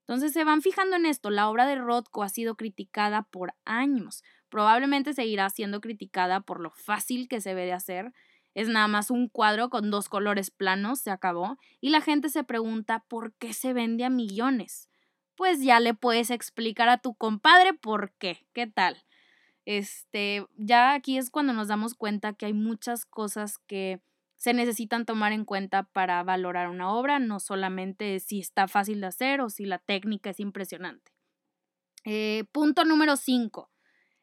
Entonces 0.00 0.34
se 0.34 0.44
van 0.44 0.60
fijando 0.60 0.96
en 0.96 1.06
esto, 1.06 1.30
la 1.30 1.48
obra 1.48 1.64
de 1.64 1.76
Rothko 1.76 2.22
ha 2.22 2.28
sido 2.28 2.54
criticada 2.54 3.22
por 3.22 3.54
años, 3.64 4.22
probablemente 4.50 5.14
seguirá 5.14 5.48
siendo 5.48 5.80
criticada 5.80 6.40
por 6.40 6.60
lo 6.60 6.70
fácil 6.72 7.26
que 7.26 7.40
se 7.40 7.54
ve 7.54 7.64
de 7.64 7.72
hacer, 7.72 8.12
es 8.52 8.68
nada 8.68 8.86
más 8.86 9.10
un 9.10 9.30
cuadro 9.30 9.70
con 9.70 9.90
dos 9.90 10.10
colores 10.10 10.50
planos, 10.50 11.00
se 11.00 11.10
acabó, 11.10 11.56
y 11.80 11.88
la 11.88 12.02
gente 12.02 12.28
se 12.28 12.44
pregunta 12.44 13.02
por 13.08 13.32
qué 13.36 13.54
se 13.54 13.72
vende 13.72 14.04
a 14.04 14.10
millones. 14.10 14.90
Pues 15.36 15.62
ya 15.62 15.80
le 15.80 15.94
puedes 15.94 16.30
explicar 16.30 16.90
a 16.90 16.98
tu 16.98 17.14
compadre 17.14 17.72
por 17.72 18.12
qué, 18.18 18.46
¿qué 18.52 18.66
tal? 18.66 19.06
Este, 19.66 20.46
ya 20.56 20.94
aquí 20.94 21.18
es 21.18 21.30
cuando 21.30 21.52
nos 21.52 21.68
damos 21.68 21.94
cuenta 21.94 22.32
que 22.32 22.46
hay 22.46 22.52
muchas 22.54 23.04
cosas 23.04 23.58
que 23.58 24.00
se 24.36 24.54
necesitan 24.54 25.04
tomar 25.04 25.32
en 25.32 25.44
cuenta 25.44 25.82
para 25.82 26.22
valorar 26.22 26.68
una 26.68 26.90
obra, 26.92 27.18
no 27.18 27.40
solamente 27.40 28.20
si 28.20 28.38
está 28.38 28.68
fácil 28.68 29.00
de 29.00 29.08
hacer 29.08 29.40
o 29.40 29.50
si 29.50 29.66
la 29.66 29.78
técnica 29.78 30.30
es 30.30 30.40
impresionante. 30.40 31.12
Eh, 32.04 32.44
punto 32.52 32.84
número 32.84 33.16
5. 33.16 33.68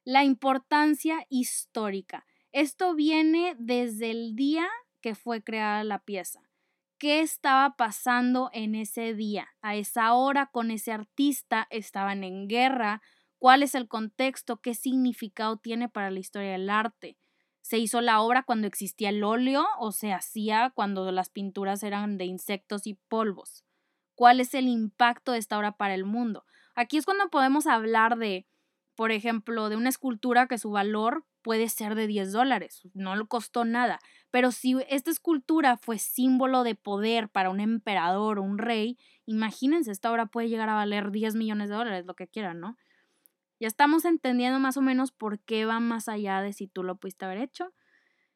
La 0.06 0.24
importancia 0.24 1.26
histórica. 1.30 2.26
Esto 2.54 2.96
viene 2.96 3.56
desde 3.60 4.12
el 4.12 4.36
día 4.36 4.68
que 5.02 5.14
fue 5.14 5.44
creada 5.44 5.84
la 5.84 6.00
pieza. 6.00 6.42
¿Qué 6.98 7.20
estaba 7.20 7.76
pasando 7.76 8.50
en 8.54 8.76
ese 8.76 9.14
día? 9.14 9.50
A 9.62 9.76
esa 9.76 10.14
hora 10.14 10.46
con 10.46 10.72
ese 10.72 10.94
artista 10.94 11.68
estaban 11.70 12.24
en 12.24 12.48
guerra 12.48 13.02
cuál 13.44 13.62
es 13.62 13.76
el 13.76 13.90
contexto, 13.90 14.62
qué 14.62 14.74
significado 14.74 15.58
tiene 15.58 15.90
para 15.90 16.10
la 16.10 16.20
historia 16.20 16.54
del 16.54 16.70
arte. 16.70 17.18
¿Se 17.60 17.78
hizo 17.78 18.00
la 18.00 18.22
obra 18.22 18.44
cuando 18.44 18.68
existía 18.68 19.10
el 19.10 19.22
óleo 19.22 19.66
o 19.80 19.92
se 19.92 20.14
hacía 20.14 20.72
cuando 20.74 21.12
las 21.12 21.28
pinturas 21.28 21.84
eran 21.84 22.18
de 22.18 22.24
insectos 22.24 22.88
y 22.88 22.94
polvos? 22.94 23.66
¿Cuál 24.16 24.40
es 24.40 24.54
el 24.54 24.70
impacto 24.70 25.34
de 25.34 25.40
esta 25.40 25.58
obra 25.58 25.74
para 25.74 25.94
el 25.94 26.06
mundo? 26.06 26.46
Aquí 26.74 26.96
es 26.96 27.04
cuando 27.04 27.30
podemos 27.30 27.68
hablar 27.68 28.18
de, 28.18 28.48
por 28.96 29.12
ejemplo, 29.12 29.68
de 29.68 29.76
una 29.76 29.90
escultura 29.90 30.48
que 30.48 30.58
su 30.58 30.72
valor 30.72 31.26
puede 31.42 31.68
ser 31.68 31.96
de 31.96 32.08
10 32.08 32.32
dólares, 32.32 32.84
no 32.94 33.14
le 33.18 33.28
costó 33.28 33.66
nada, 33.66 34.00
pero 34.32 34.54
si 34.54 34.78
esta 34.88 35.12
escultura 35.12 35.76
fue 35.76 36.00
símbolo 36.00 36.64
de 36.64 36.76
poder 36.76 37.28
para 37.28 37.50
un 37.50 37.60
emperador 37.60 38.40
o 38.40 38.44
un 38.44 38.58
rey, 38.58 38.98
imagínense, 39.26 39.92
esta 39.92 40.14
obra 40.14 40.28
puede 40.28 40.48
llegar 40.48 40.70
a 40.70 40.76
valer 40.76 41.12
10 41.12 41.36
millones 41.36 41.68
de 41.68 41.76
dólares, 41.76 42.06
lo 42.06 42.14
que 42.14 42.30
quieran, 42.30 42.62
¿no? 42.62 42.78
Ya 43.60 43.68
estamos 43.68 44.06
entendiendo 44.06 44.60
más 44.60 44.78
o 44.78 44.82
menos 44.82 45.12
por 45.12 45.40
qué 45.40 45.66
va 45.66 45.80
más 45.80 46.10
allá 46.10 46.42
de 46.42 46.54
si 46.54 46.68
tú 46.68 46.84
lo 46.84 46.98
pudiste 46.98 47.26
haber 47.26 47.38
hecho. 47.40 47.74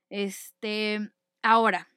Este, 0.09 1.11
ahora, 1.41 1.89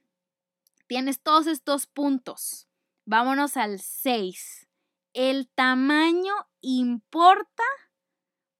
tienes 0.87 1.21
todos 1.21 1.47
estos 1.47 1.87
puntos. 1.87 2.69
Vámonos 3.05 3.57
al 3.57 3.79
6. 3.81 4.69
¿El 5.13 5.49
tamaño 5.49 6.33
importa? 6.61 7.65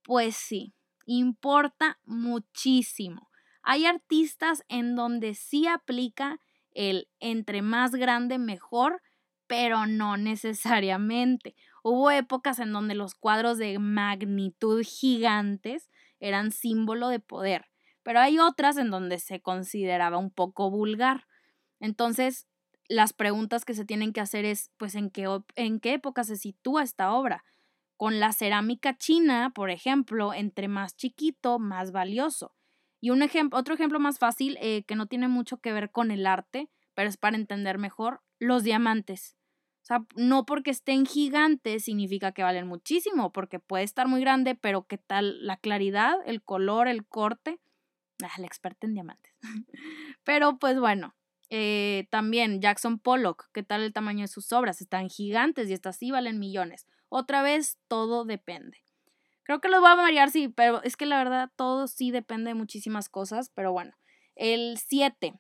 Pues 0.03 0.37
sí, 0.37 0.75
importa 1.07 1.99
muchísimo. 2.05 3.31
Hay 3.63 3.87
artistas 3.87 4.65
en 4.69 4.97
donde 4.97 5.35
sí 5.35 5.67
aplica 5.67 6.41
el 6.73 7.09
entre 7.19 7.63
más 7.63 7.93
grande 7.93 8.39
mejor, 8.39 9.03
pero 9.47 9.87
no 9.87 10.17
necesariamente. 10.17 11.55
Hubo 11.83 12.11
épocas 12.11 12.59
en 12.59 12.73
donde 12.73 12.95
los 12.95 13.15
cuadros 13.15 13.59
de 13.59 13.79
magnitud 13.79 14.83
gigantes 14.85 15.91
eran 16.19 16.53
símbolo 16.53 17.09
de 17.09 17.21
poder, 17.21 17.71
pero 18.03 18.21
hay 18.21 18.39
otras 18.39 18.77
en 18.77 18.91
donde 18.91 19.19
se 19.19 19.41
consideraba 19.41 20.19
un 20.19 20.31
poco 20.31 20.71
vulgar. 20.71 21.27
Entonces, 21.81 22.47
las 22.89 23.13
preguntas 23.13 23.65
que 23.65 23.75
se 23.75 23.85
tienen 23.85 24.13
que 24.13 24.21
hacer 24.21 24.45
es, 24.45 24.71
pues, 24.77 24.95
¿en 24.95 25.11
qué, 25.11 25.27
en 25.57 25.81
qué 25.81 25.95
época 25.95 26.25
se 26.25 26.37
sitúa 26.37 26.83
esta 26.83 27.13
obra? 27.13 27.45
Con 27.97 28.21
la 28.21 28.33
cerámica 28.33 28.97
china, 28.97 29.53
por 29.55 29.71
ejemplo, 29.71 30.35
entre 30.35 30.69
más 30.69 30.97
chiquito, 30.97 31.59
más 31.59 31.93
valioso. 31.93 32.55
Y 33.01 33.11
un 33.11 33.23
otro 33.53 33.75
ejemplo 33.75 33.99
más 33.99 34.19
fácil, 34.19 34.59
eh, 34.61 34.85
que 34.85 34.97
no 34.97 35.07
tiene 35.07 35.29
mucho 35.29 35.59
que 35.59 35.73
ver 35.73 35.91
con 35.91 36.11
el 36.11 36.27
arte, 36.27 36.69
pero 36.95 37.09
es 37.09 37.17
para 37.17 37.37
entender 37.37 37.79
mejor, 37.79 38.23
los 38.39 38.63
diamantes 38.65 39.37
no 40.15 40.47
porque 40.47 40.71
estén 40.71 41.07
gigantes 41.07 41.85
significa 41.85 42.33
que 42.33 42.43
valen 42.43 42.67
muchísimo, 42.67 43.33
porque 43.33 43.59
puede 43.59 43.85
estar 43.85 44.07
muy 44.09 44.21
grande, 44.21 44.55
pero 44.55 44.87
¿qué 44.87 44.99
tal 44.99 45.45
la 45.47 45.57
claridad, 45.57 46.17
el 46.27 46.43
color, 46.43 46.89
el 46.89 47.05
corte? 47.07 47.59
Ah, 48.23 48.39
la 48.39 48.47
experta 48.47 48.87
en 48.87 48.95
diamantes. 48.95 49.33
pero 50.25 50.59
pues 50.59 50.79
bueno, 50.79 51.15
eh, 51.49 52.07
también 52.11 52.61
Jackson 52.61 52.99
Pollock, 53.01 53.49
¿qué 53.53 53.65
tal 53.65 53.83
el 53.83 53.93
tamaño 53.93 54.23
de 54.23 54.29
sus 54.29 54.53
obras? 54.53 54.81
Están 54.81 55.09
gigantes 55.09 55.69
y 55.69 55.73
estas 55.73 55.97
sí 55.97 56.11
valen 56.11 56.39
millones. 56.39 56.87
Otra 57.09 57.43
vez, 57.43 57.79
todo 57.89 58.25
depende. 58.25 58.79
Creo 59.43 59.61
que 59.61 59.69
los 59.69 59.81
voy 59.81 59.91
a 59.91 59.97
variar, 59.97 60.31
sí, 60.31 60.49
pero 60.49 60.81
es 60.85 60.97
que 60.97 61.07
la 61.07 61.19
verdad 61.19 61.51
todo 61.57 61.89
sí 61.89 62.13
depende 62.13 62.51
de 62.51 62.55
muchísimas 62.55 63.09
cosas, 63.09 63.51
pero 63.53 63.73
bueno. 63.73 63.97
El 64.37 64.79
7, 64.79 65.35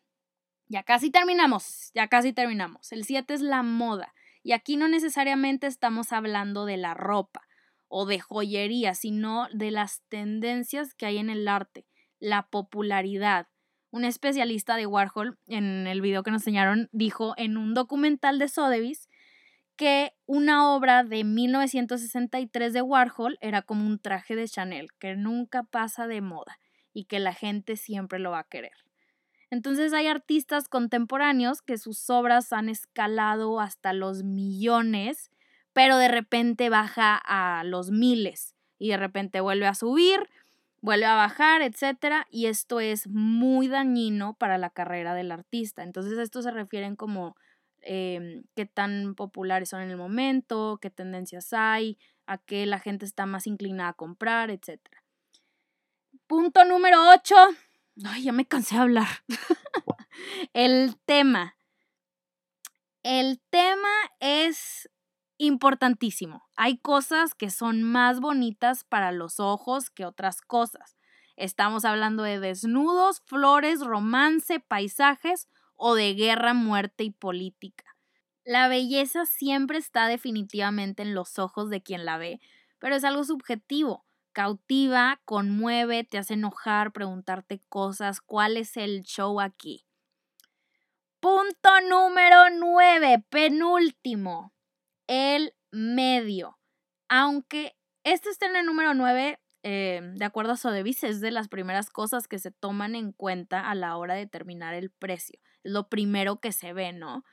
ya 0.66 0.82
casi 0.82 1.10
terminamos, 1.10 1.92
ya 1.94 2.08
casi 2.08 2.32
terminamos. 2.32 2.90
El 2.90 3.04
7 3.04 3.34
es 3.34 3.40
la 3.40 3.62
moda. 3.62 4.12
Y 4.42 4.52
aquí 4.52 4.76
no 4.76 4.88
necesariamente 4.88 5.66
estamos 5.66 6.12
hablando 6.12 6.64
de 6.64 6.76
la 6.76 6.94
ropa 6.94 7.42
o 7.88 8.06
de 8.06 8.20
joyería, 8.20 8.94
sino 8.94 9.48
de 9.52 9.70
las 9.70 10.02
tendencias 10.08 10.94
que 10.94 11.06
hay 11.06 11.18
en 11.18 11.28
el 11.28 11.48
arte, 11.48 11.86
la 12.18 12.48
popularidad. 12.48 13.48
Un 13.90 14.04
especialista 14.04 14.76
de 14.76 14.86
Warhol, 14.86 15.38
en 15.46 15.86
el 15.86 16.00
video 16.00 16.22
que 16.22 16.30
nos 16.30 16.42
enseñaron, 16.42 16.88
dijo 16.92 17.34
en 17.36 17.56
un 17.56 17.74
documental 17.74 18.38
de 18.38 18.48
Sotheby's 18.48 19.08
que 19.76 20.12
una 20.26 20.70
obra 20.72 21.04
de 21.04 21.24
1963 21.24 22.72
de 22.72 22.82
Warhol 22.82 23.38
era 23.40 23.62
como 23.62 23.86
un 23.86 23.98
traje 23.98 24.36
de 24.36 24.46
Chanel, 24.46 24.88
que 24.98 25.16
nunca 25.16 25.64
pasa 25.64 26.06
de 26.06 26.20
moda 26.20 26.58
y 26.92 27.04
que 27.04 27.18
la 27.18 27.32
gente 27.34 27.76
siempre 27.76 28.18
lo 28.18 28.30
va 28.30 28.40
a 28.40 28.48
querer. 28.48 28.89
Entonces 29.50 29.92
hay 29.92 30.06
artistas 30.06 30.68
contemporáneos 30.68 31.60
que 31.60 31.76
sus 31.76 32.08
obras 32.08 32.52
han 32.52 32.68
escalado 32.68 33.60
hasta 33.60 33.92
los 33.92 34.22
millones, 34.22 35.30
pero 35.72 35.96
de 35.96 36.08
repente 36.08 36.70
baja 36.70 37.16
a 37.16 37.64
los 37.64 37.90
miles 37.90 38.54
y 38.78 38.90
de 38.90 38.96
repente 38.96 39.40
vuelve 39.40 39.66
a 39.66 39.74
subir, 39.74 40.28
vuelve 40.80 41.06
a 41.06 41.16
bajar, 41.16 41.62
etcétera, 41.62 42.26
y 42.30 42.46
esto 42.46 42.80
es 42.80 43.08
muy 43.08 43.68
dañino 43.68 44.34
para 44.34 44.56
la 44.56 44.70
carrera 44.70 45.14
del 45.14 45.32
artista. 45.32 45.82
Entonces, 45.82 46.18
esto 46.18 46.42
se 46.42 46.50
refieren 46.50 46.96
como 46.96 47.36
eh, 47.82 48.42
qué 48.54 48.66
tan 48.66 49.14
populares 49.14 49.68
son 49.68 49.82
en 49.82 49.90
el 49.90 49.96
momento, 49.96 50.78
qué 50.80 50.90
tendencias 50.90 51.52
hay, 51.52 51.98
a 52.26 52.38
qué 52.38 52.66
la 52.66 52.78
gente 52.78 53.04
está 53.04 53.26
más 53.26 53.46
inclinada 53.46 53.90
a 53.90 53.94
comprar, 53.94 54.50
etc. 54.50 54.80
Punto 56.26 56.64
número 56.64 56.98
8. 57.10 57.34
Ay, 58.04 58.24
ya 58.24 58.32
me 58.32 58.46
cansé 58.46 58.76
de 58.76 58.80
hablar. 58.82 59.08
el 60.52 60.96
tema. 61.04 61.56
El 63.02 63.40
tema 63.50 63.88
es 64.20 64.90
importantísimo. 65.38 66.44
Hay 66.56 66.78
cosas 66.78 67.34
que 67.34 67.50
son 67.50 67.82
más 67.82 68.20
bonitas 68.20 68.84
para 68.84 69.12
los 69.12 69.40
ojos 69.40 69.90
que 69.90 70.04
otras 70.04 70.42
cosas. 70.42 70.98
Estamos 71.36 71.86
hablando 71.86 72.22
de 72.22 72.38
desnudos, 72.38 73.22
flores, 73.24 73.80
romance, 73.80 74.60
paisajes 74.60 75.48
o 75.76 75.94
de 75.94 76.14
guerra, 76.14 76.52
muerte 76.52 77.04
y 77.04 77.10
política. 77.10 77.84
La 78.44 78.68
belleza 78.68 79.24
siempre 79.24 79.78
está 79.78 80.06
definitivamente 80.06 81.02
en 81.02 81.14
los 81.14 81.38
ojos 81.38 81.70
de 81.70 81.82
quien 81.82 82.04
la 82.04 82.18
ve, 82.18 82.40
pero 82.78 82.94
es 82.94 83.04
algo 83.04 83.24
subjetivo. 83.24 84.04
Cautiva, 84.32 85.20
conmueve, 85.24 86.04
te 86.04 86.18
hace 86.18 86.34
enojar, 86.34 86.92
preguntarte 86.92 87.60
cosas. 87.68 88.20
¿Cuál 88.20 88.56
es 88.56 88.76
el 88.76 89.02
show 89.02 89.40
aquí? 89.40 89.86
Punto 91.20 91.80
número 91.88 92.48
9, 92.50 93.24
penúltimo, 93.28 94.54
el 95.06 95.54
medio. 95.70 96.58
Aunque 97.08 97.76
este 98.04 98.30
está 98.30 98.46
en 98.46 98.56
el 98.56 98.66
número 98.66 98.94
9, 98.94 99.38
eh, 99.62 100.00
de 100.14 100.24
acuerdo 100.24 100.52
a 100.52 100.56
Sotheby's, 100.56 101.04
es 101.04 101.20
de 101.20 101.30
las 101.30 101.48
primeras 101.48 101.90
cosas 101.90 102.28
que 102.28 102.38
se 102.38 102.50
toman 102.50 102.94
en 102.94 103.12
cuenta 103.12 103.68
a 103.68 103.74
la 103.74 103.96
hora 103.96 104.14
de 104.14 104.20
determinar 104.20 104.74
el 104.74 104.90
precio. 104.90 105.38
Es 105.62 105.72
lo 105.72 105.88
primero 105.88 106.40
que 106.40 106.52
se 106.52 106.72
ve, 106.72 106.92
¿no? 106.92 107.24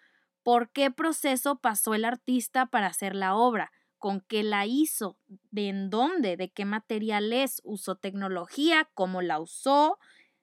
¿Por 0.44 0.72
qué 0.72 0.92
proceso 0.92 1.60
pasó 1.60 1.94
el 1.94 2.06
artista 2.06 2.66
para 2.66 2.88
hacer 2.88 3.16
la 3.16 3.36
obra? 3.36 3.72
¿Con 3.98 4.22
qué 4.22 4.44
la 4.44 4.66
hizo? 4.66 5.18
¿De 5.52 5.70
en 5.70 5.90
dónde? 5.90 6.38
¿De 6.38 6.50
qué 6.50 6.66
material 6.66 7.34
es? 7.34 7.62
¿Usó 7.64 7.96
tecnología? 7.96 8.90
¿Cómo 8.94 9.22
la 9.22 9.40
usó? 9.40 9.98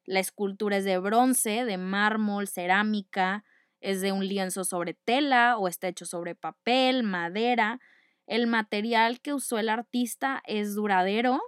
La 0.04 0.20
escultura 0.20 0.78
es 0.78 0.84
de 0.84 0.98
bronce, 0.98 1.64
de 1.64 1.78
mármol, 1.78 2.48
cerámica, 2.48 3.44
es 3.80 4.00
de 4.00 4.12
un 4.12 4.26
lienzo 4.26 4.64
sobre 4.64 4.94
tela 4.94 5.56
o 5.58 5.68
está 5.68 5.88
hecho 5.88 6.04
sobre 6.04 6.34
papel, 6.34 7.02
madera. 7.02 7.80
El 8.26 8.46
material 8.46 9.20
que 9.20 9.34
usó 9.34 9.58
el 9.58 9.68
artista 9.68 10.42
es 10.46 10.74
duradero 10.74 11.40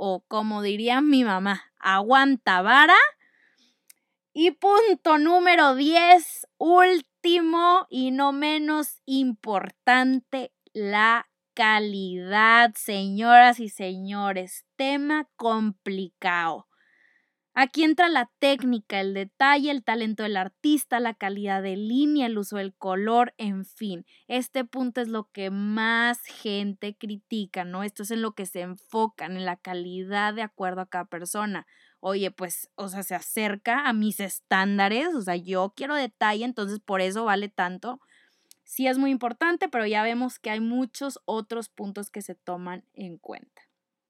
o 0.00 0.20
como 0.28 0.62
diría 0.62 1.00
mi 1.00 1.24
mamá, 1.24 1.72
aguanta 1.80 2.62
vara. 2.62 2.96
Y 4.32 4.52
punto 4.52 5.18
número 5.18 5.74
10, 5.74 6.46
último 6.58 7.86
y 7.90 8.12
no 8.12 8.30
menos 8.32 9.02
importante, 9.06 10.52
la 10.72 11.28
calidad, 11.58 12.72
señoras 12.76 13.58
y 13.58 13.68
señores. 13.68 14.64
Tema 14.76 15.28
complicado. 15.34 16.68
Aquí 17.52 17.82
entra 17.82 18.08
la 18.08 18.30
técnica, 18.38 19.00
el 19.00 19.12
detalle, 19.12 19.72
el 19.72 19.82
talento 19.82 20.22
del 20.22 20.36
artista, 20.36 21.00
la 21.00 21.14
calidad 21.14 21.60
de 21.60 21.74
línea, 21.74 22.26
el 22.26 22.38
uso 22.38 22.58
del 22.58 22.76
color, 22.76 23.34
en 23.38 23.64
fin. 23.64 24.06
Este 24.28 24.64
punto 24.64 25.00
es 25.00 25.08
lo 25.08 25.30
que 25.32 25.50
más 25.50 26.20
gente 26.22 26.96
critica, 26.96 27.64
¿no? 27.64 27.82
Esto 27.82 28.04
es 28.04 28.12
en 28.12 28.22
lo 28.22 28.34
que 28.34 28.46
se 28.46 28.60
enfocan, 28.60 29.36
en 29.36 29.44
la 29.44 29.56
calidad 29.56 30.34
de 30.34 30.42
acuerdo 30.42 30.82
a 30.82 30.86
cada 30.86 31.06
persona. 31.06 31.66
Oye, 31.98 32.30
pues, 32.30 32.70
o 32.76 32.88
sea, 32.88 33.02
se 33.02 33.16
acerca 33.16 33.88
a 33.88 33.92
mis 33.92 34.20
estándares, 34.20 35.12
o 35.12 35.22
sea, 35.22 35.34
yo 35.34 35.72
quiero 35.74 35.96
detalle, 35.96 36.44
entonces 36.44 36.78
por 36.78 37.00
eso 37.00 37.24
vale 37.24 37.48
tanto. 37.48 37.98
Sí 38.68 38.86
es 38.86 38.98
muy 38.98 39.10
importante, 39.10 39.70
pero 39.70 39.86
ya 39.86 40.02
vemos 40.02 40.38
que 40.38 40.50
hay 40.50 40.60
muchos 40.60 41.20
otros 41.24 41.70
puntos 41.70 42.10
que 42.10 42.20
se 42.20 42.34
toman 42.34 42.84
en 42.92 43.16
cuenta. 43.16 43.62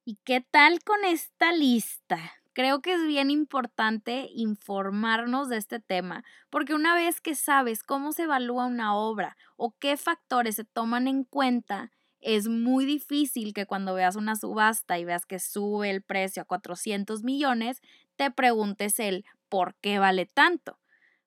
¿Y 0.05 0.17
qué 0.25 0.41
tal 0.41 0.83
con 0.83 1.05
esta 1.05 1.53
lista? 1.53 2.19
Creo 2.55 2.83
que 2.83 2.95
es 2.95 3.07
bien 3.07 3.31
importante 3.31 4.29
informarnos 4.35 5.49
de 5.49 5.59
este 5.59 5.79
tema, 5.79 6.25
porque 6.51 6.75
una 6.75 6.97
vez 6.97 7.21
que 7.21 7.37
sabes 7.37 7.85
cómo 7.85 8.11
se 8.11 8.25
evalúa 8.25 8.67
una 8.67 8.97
obra 8.97 9.37
o 9.57 9.77
qué 9.79 9.97
factores 9.97 10.57
se 10.57 10.65
toman 10.65 11.07
en 11.07 11.23
cuenta, 11.23 11.93
es 12.21 12.49
muy 12.49 12.85
difícil 12.85 13.55
que 13.55 13.65
cuando 13.65 13.95
veas 13.95 14.17
una 14.17 14.35
subasta 14.35 14.99
y 14.99 15.05
veas 15.05 15.25
que 15.25 15.39
sube 15.39 15.89
el 15.89 16.03
precio 16.03 16.43
a 16.43 16.47
400 16.47 17.23
millones, 17.23 17.81
te 18.17 18.33
preguntes 18.33 18.99
el 18.99 19.25
por 19.49 19.77
qué 19.77 20.01
vale 20.01 20.27
tanto. 20.27 20.81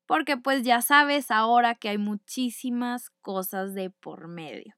Porque 0.05 0.37
pues 0.37 0.63
ya 0.63 0.81
sabes 0.81 1.31
ahora 1.31 1.75
que 1.75 1.89
hay 1.89 1.97
muchísimas 1.97 3.09
cosas 3.21 3.73
de 3.73 3.89
por 3.89 4.27
medio. 4.27 4.75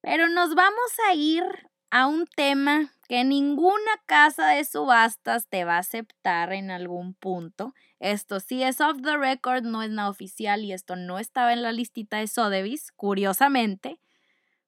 Pero 0.00 0.28
nos 0.28 0.54
vamos 0.54 0.92
a 1.08 1.14
ir 1.14 1.44
a 1.90 2.06
un 2.06 2.26
tema 2.26 2.92
que 3.08 3.24
ninguna 3.24 4.02
casa 4.06 4.48
de 4.48 4.64
subastas 4.64 5.46
te 5.48 5.64
va 5.64 5.76
a 5.76 5.78
aceptar 5.78 6.52
en 6.52 6.70
algún 6.70 7.14
punto. 7.14 7.72
Esto 8.00 8.40
sí 8.40 8.62
es 8.62 8.80
off 8.80 9.00
the 9.02 9.16
record, 9.16 9.62
no 9.62 9.82
es 9.82 9.90
nada 9.90 10.08
oficial 10.08 10.64
y 10.64 10.72
esto 10.72 10.96
no 10.96 11.18
estaba 11.18 11.52
en 11.52 11.62
la 11.62 11.72
listita 11.72 12.18
de 12.18 12.26
Sotheby's, 12.26 12.92
curiosamente. 12.92 14.00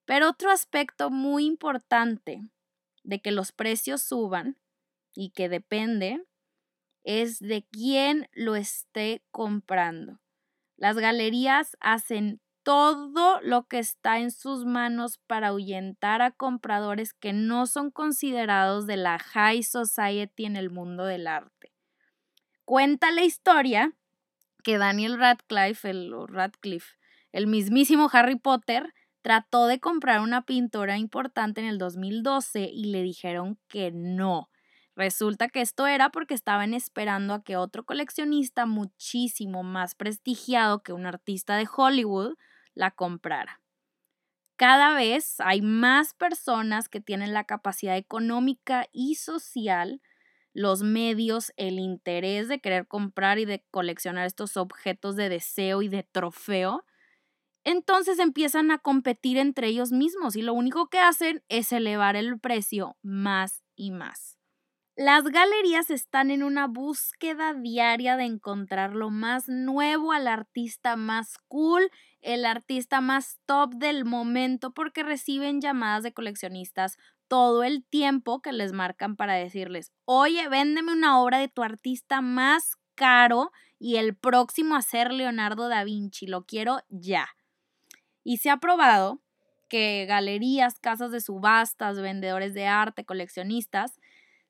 Pero 0.05 0.31
otro 0.31 0.51
aspecto 0.51 1.11
muy 1.11 1.47
importante 1.47 2.41
de 3.03 3.21
que 3.21 3.33
los 3.33 3.53
precios 3.53 4.03
suban 4.03 4.57
y 5.15 5.31
que 5.31 5.49
depende 5.49 6.25
es 7.07 7.39
de 7.39 7.65
quién 7.71 8.29
lo 8.33 8.57
esté 8.57 9.23
comprando. 9.31 10.21
Las 10.77 10.99
galerías 10.99 11.77
hacen 11.81 12.41
todo 12.65 13.41
lo 13.43 13.69
que 13.69 13.79
está 13.79 14.19
en 14.19 14.33
sus 14.33 14.65
manos 14.65 15.19
para 15.29 15.49
ahuyentar 15.49 16.21
a 16.21 16.33
compradores 16.33 17.15
que 17.15 17.33
no 17.33 17.67
son 17.67 17.93
considerados 17.93 18.89
de 18.89 18.97
la 18.97 19.21
high 19.21 19.63
society 19.63 20.47
en 20.47 20.57
el 20.57 20.69
mundo 20.69 21.05
del 21.05 21.29
arte. 21.29 21.73
Cuenta 22.65 23.13
la 23.13 23.23
historia 23.23 23.93
que 24.65 24.77
Daniel 24.77 25.17
Radcliffe, 25.17 25.89
el, 25.89 26.13
Radcliffe, 26.27 26.97
el 27.31 27.47
mismísimo 27.47 28.11
Harry 28.13 28.37
Potter, 28.37 28.93
trató 29.23 29.69
de 29.69 29.79
comprar 29.79 30.21
una 30.21 30.45
pintora 30.45 30.99
importante 30.99 31.61
en 31.61 31.69
el 31.69 31.79
2012 31.79 32.69
y 32.73 32.87
le 32.87 33.03
dijeron 33.03 33.61
que 33.69 33.93
no. 33.93 34.51
Resulta 34.97 35.49
que 35.49 35.61
esto 35.61 35.87
era 35.87 36.11
porque 36.11 36.35
estaban 36.35 36.73
esperando 36.75 37.35
a 37.35 37.45
que 37.45 37.57
otro 37.57 37.85
coleccionista 37.85 38.65
muchísimo 38.67 39.63
más 39.63 39.95
prestigiado 39.95 40.83
que 40.83 40.93
un 40.95 41.05
artista 41.07 41.57
de 41.57 41.69
Hollywood 41.75 42.35
la 42.75 42.91
comprara. 42.91 43.61
Cada 44.57 44.95
vez 44.95 45.37
hay 45.41 45.61
más 45.61 46.15
personas 46.15 46.89
que 46.89 47.01
tienen 47.01 47.35
la 47.35 47.45
capacidad 47.45 47.97
económica 47.97 48.87
y 48.93 49.17
social, 49.17 50.01
los 50.55 50.83
medios, 50.83 51.53
el 51.57 51.79
interés 51.79 52.49
de 52.49 52.61
querer 52.61 52.87
comprar 52.89 53.39
y 53.39 53.45
de 53.45 53.65
coleccionar 53.71 54.27
estos 54.27 54.57
objetos 54.57 55.15
de 55.17 55.29
deseo 55.29 55.83
y 55.83 55.89
de 55.89 56.05
trofeo. 56.05 56.85
Entonces 57.65 58.19
empiezan 58.19 58.71
a 58.71 58.79
competir 58.79 59.39
entre 59.39 59.69
ellos 59.69 59.93
mismos 59.93 60.37
y 60.37 60.43
lo 60.43 60.55
único 60.55 60.89
que 60.89 61.01
hacen 61.01 61.45
es 61.49 61.73
elevar 61.73 62.17
el 62.17 62.41
precio 62.41 62.97
más 63.03 63.65
y 63.77 63.91
más. 63.93 64.36
Las 64.99 65.25
galerías 65.25 65.91
están 65.91 66.31
en 66.31 66.43
una 66.43 66.67
búsqueda 66.67 67.53
diaria 67.53 68.17
de 68.17 68.25
encontrar 68.25 68.95
lo 68.95 69.11
más 69.11 69.47
nuevo 69.47 70.11
al 70.11 70.27
artista 70.27 70.97
más 70.97 71.37
cool, 71.49 71.91
el 72.23 72.47
artista 72.47 73.03
más 73.03 73.39
top 73.45 73.75
del 73.75 74.07
momento, 74.07 74.73
porque 74.73 75.03
reciben 75.03 75.61
llamadas 75.61 76.03
de 76.03 76.15
coleccionistas 76.15 76.97
todo 77.29 77.63
el 77.63 77.85
tiempo 77.85 78.41
que 78.41 78.55
les 78.55 78.73
marcan 78.73 79.17
para 79.17 79.35
decirles, 79.35 79.93
oye, 80.07 80.49
véndeme 80.49 80.93
una 80.93 81.21
obra 81.21 81.41
de 81.41 81.49
tu 81.49 81.63
artista 81.63 82.23
más 82.23 82.79
caro 82.95 83.53
y 83.79 83.97
el 83.97 84.17
próximo 84.17 84.77
a 84.77 84.81
ser 84.83 85.13
Leonardo 85.13 85.69
da 85.69 85.85
Vinci, 85.85 86.27
lo 86.27 86.47
quiero 86.47 86.79
ya. 86.89 87.29
Y 88.25 88.39
se 88.39 88.49
ha 88.49 88.57
probado 88.57 89.21
que 89.69 90.07
galerías, 90.07 90.79
casas 90.79 91.11
de 91.11 91.21
subastas, 91.21 92.01
vendedores 92.01 92.55
de 92.55 92.67
arte, 92.67 93.05
coleccionistas, 93.05 93.99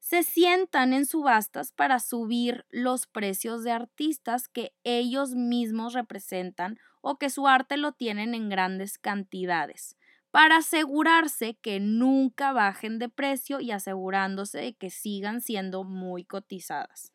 se 0.00 0.22
sientan 0.22 0.92
en 0.92 1.06
subastas 1.06 1.72
para 1.72 1.98
subir 1.98 2.64
los 2.70 3.06
precios 3.06 3.64
de 3.64 3.72
artistas 3.72 4.48
que 4.48 4.74
ellos 4.84 5.34
mismos 5.34 5.94
representan 5.94 6.78
o 7.00 7.18
que 7.18 7.30
su 7.30 7.48
arte 7.48 7.76
lo 7.76 7.92
tienen 7.92 8.34
en 8.34 8.48
grandes 8.48 8.98
cantidades, 8.98 9.96
para 10.30 10.58
asegurarse 10.58 11.56
que 11.62 11.80
nunca 11.80 12.52
bajen 12.52 12.98
de 12.98 13.08
precio 13.08 13.60
y 13.60 13.70
asegurándose 13.70 14.58
de 14.58 14.74
que 14.74 14.90
sigan 14.90 15.40
siendo 15.40 15.84
muy 15.84 16.24
cotizadas. 16.24 17.12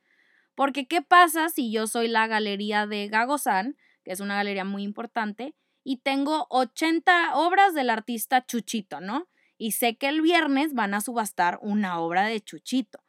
Porque 0.56 0.88
¿qué 0.88 1.02
pasa 1.02 1.50
si 1.50 1.72
yo 1.72 1.88
soy 1.88 2.08
la 2.08 2.28
galería 2.28 2.88
de 2.88 3.08
Gagosan, 3.08 3.78
que 4.04 4.12
es 4.12 4.20
una 4.20 4.36
galería 4.36 4.66
muy 4.66 4.84
importante, 4.84 5.56
y 5.84 5.98
tengo 5.98 6.48
80 6.50 7.36
obras 7.36 7.74
del 7.74 7.90
artista 7.90 8.46
Chuchito, 8.46 9.02
¿no? 9.02 9.28
Y 9.62 9.74
sé 9.74 9.96
que 9.96 10.08
el 10.08 10.24
viernes 10.24 10.74
van 10.74 10.96
a 10.96 11.02
subastar 11.02 11.60
una 11.62 12.00
obra 12.00 12.26
de 12.26 12.42
Chuchito. 12.42 13.04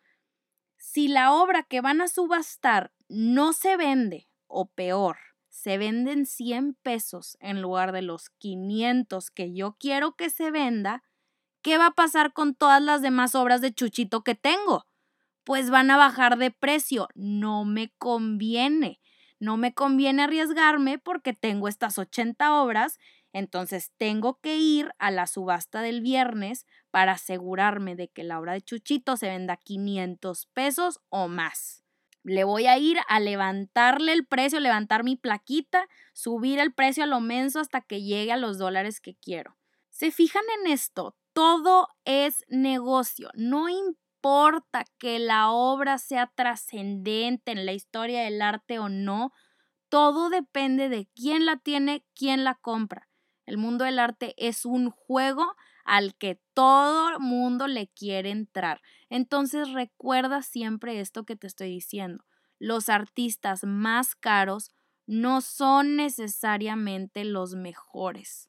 Si 0.76 1.08
la 1.08 1.32
obra 1.32 1.62
que 1.62 1.80
van 1.80 2.02
a 2.02 2.08
subastar 2.08 2.92
no 3.08 3.54
se 3.54 3.78
vende, 3.78 4.28
o 4.48 4.66
peor, 4.66 5.16
se 5.48 5.78
venden 5.78 6.26
100 6.26 6.74
pesos 6.82 7.38
en 7.40 7.62
lugar 7.62 7.92
de 7.92 8.02
los 8.02 8.28
500 8.36 9.30
que 9.30 9.54
yo 9.54 9.78
quiero 9.80 10.12
que 10.12 10.28
se 10.28 10.50
venda, 10.50 11.02
¿qué 11.62 11.78
va 11.78 11.86
a 11.86 11.94
pasar 11.94 12.34
con 12.34 12.54
todas 12.54 12.82
las 12.82 13.00
demás 13.00 13.34
obras 13.34 13.62
de 13.62 13.72
Chuchito 13.72 14.22
que 14.22 14.34
tengo? 14.34 14.84
Pues 15.44 15.70
van 15.70 15.90
a 15.90 15.96
bajar 15.96 16.36
de 16.36 16.50
precio. 16.50 17.08
No 17.14 17.64
me 17.64 17.94
conviene. 17.96 19.00
No 19.40 19.56
me 19.56 19.72
conviene 19.72 20.24
arriesgarme 20.24 20.98
porque 20.98 21.32
tengo 21.32 21.66
estas 21.66 21.96
80 21.96 22.60
obras, 22.60 22.98
entonces 23.32 23.92
tengo 23.96 24.38
que 24.40 24.56
ir 24.56 24.92
a 24.98 25.10
la 25.10 25.26
subasta 25.26 25.80
del 25.80 26.00
viernes 26.00 26.66
para 26.90 27.12
asegurarme 27.12 27.96
de 27.96 28.08
que 28.08 28.24
la 28.24 28.38
obra 28.38 28.52
de 28.52 28.62
Chuchito 28.62 29.16
se 29.16 29.28
venda 29.28 29.56
500 29.56 30.46
pesos 30.52 31.00
o 31.08 31.28
más. 31.28 31.82
Le 32.24 32.44
voy 32.44 32.66
a 32.66 32.78
ir 32.78 32.98
a 33.08 33.18
levantarle 33.18 34.12
el 34.12 34.26
precio, 34.26 34.60
levantar 34.60 35.02
mi 35.02 35.16
plaquita, 35.16 35.88
subir 36.12 36.60
el 36.60 36.72
precio 36.72 37.04
a 37.04 37.08
lo 37.08 37.20
menso 37.20 37.58
hasta 37.58 37.80
que 37.80 38.02
llegue 38.02 38.32
a 38.32 38.36
los 38.36 38.58
dólares 38.58 39.00
que 39.00 39.16
quiero. 39.16 39.56
¿Se 39.90 40.10
fijan 40.10 40.44
en 40.60 40.70
esto? 40.70 41.16
Todo 41.32 41.88
es 42.04 42.44
negocio. 42.48 43.30
No 43.34 43.68
importa 43.68 44.84
que 44.98 45.18
la 45.18 45.50
obra 45.50 45.98
sea 45.98 46.30
trascendente 46.32 47.50
en 47.50 47.66
la 47.66 47.72
historia 47.72 48.22
del 48.22 48.40
arte 48.40 48.78
o 48.78 48.88
no, 48.88 49.32
todo 49.88 50.30
depende 50.30 50.88
de 50.88 51.08
quién 51.14 51.44
la 51.44 51.56
tiene, 51.56 52.04
quién 52.14 52.44
la 52.44 52.54
compra. 52.54 53.08
El 53.46 53.59
mundo 53.59 53.85
del 53.85 53.98
arte 53.98 54.35
es 54.37 54.64
un 54.64 54.90
juego 54.90 55.55
al 55.85 56.14
que 56.14 56.40
todo 56.55 57.18
mundo 57.18 57.66
le 57.66 57.88
quiere 57.88 58.31
entrar. 58.31 58.81
Entonces 59.11 59.72
recuerda 59.72 60.42
siempre 60.42 61.00
esto 61.00 61.24
que 61.24 61.37
te 61.37 61.46
estoy 61.46 61.70
diciendo. 61.70 62.24
Los 62.59 62.88
artistas 62.88 63.64
más 63.64 64.14
caros 64.14 64.70
no 65.07 65.40
son 65.40 65.96
necesariamente 65.96 67.24
los 67.24 67.55
mejores. 67.55 68.48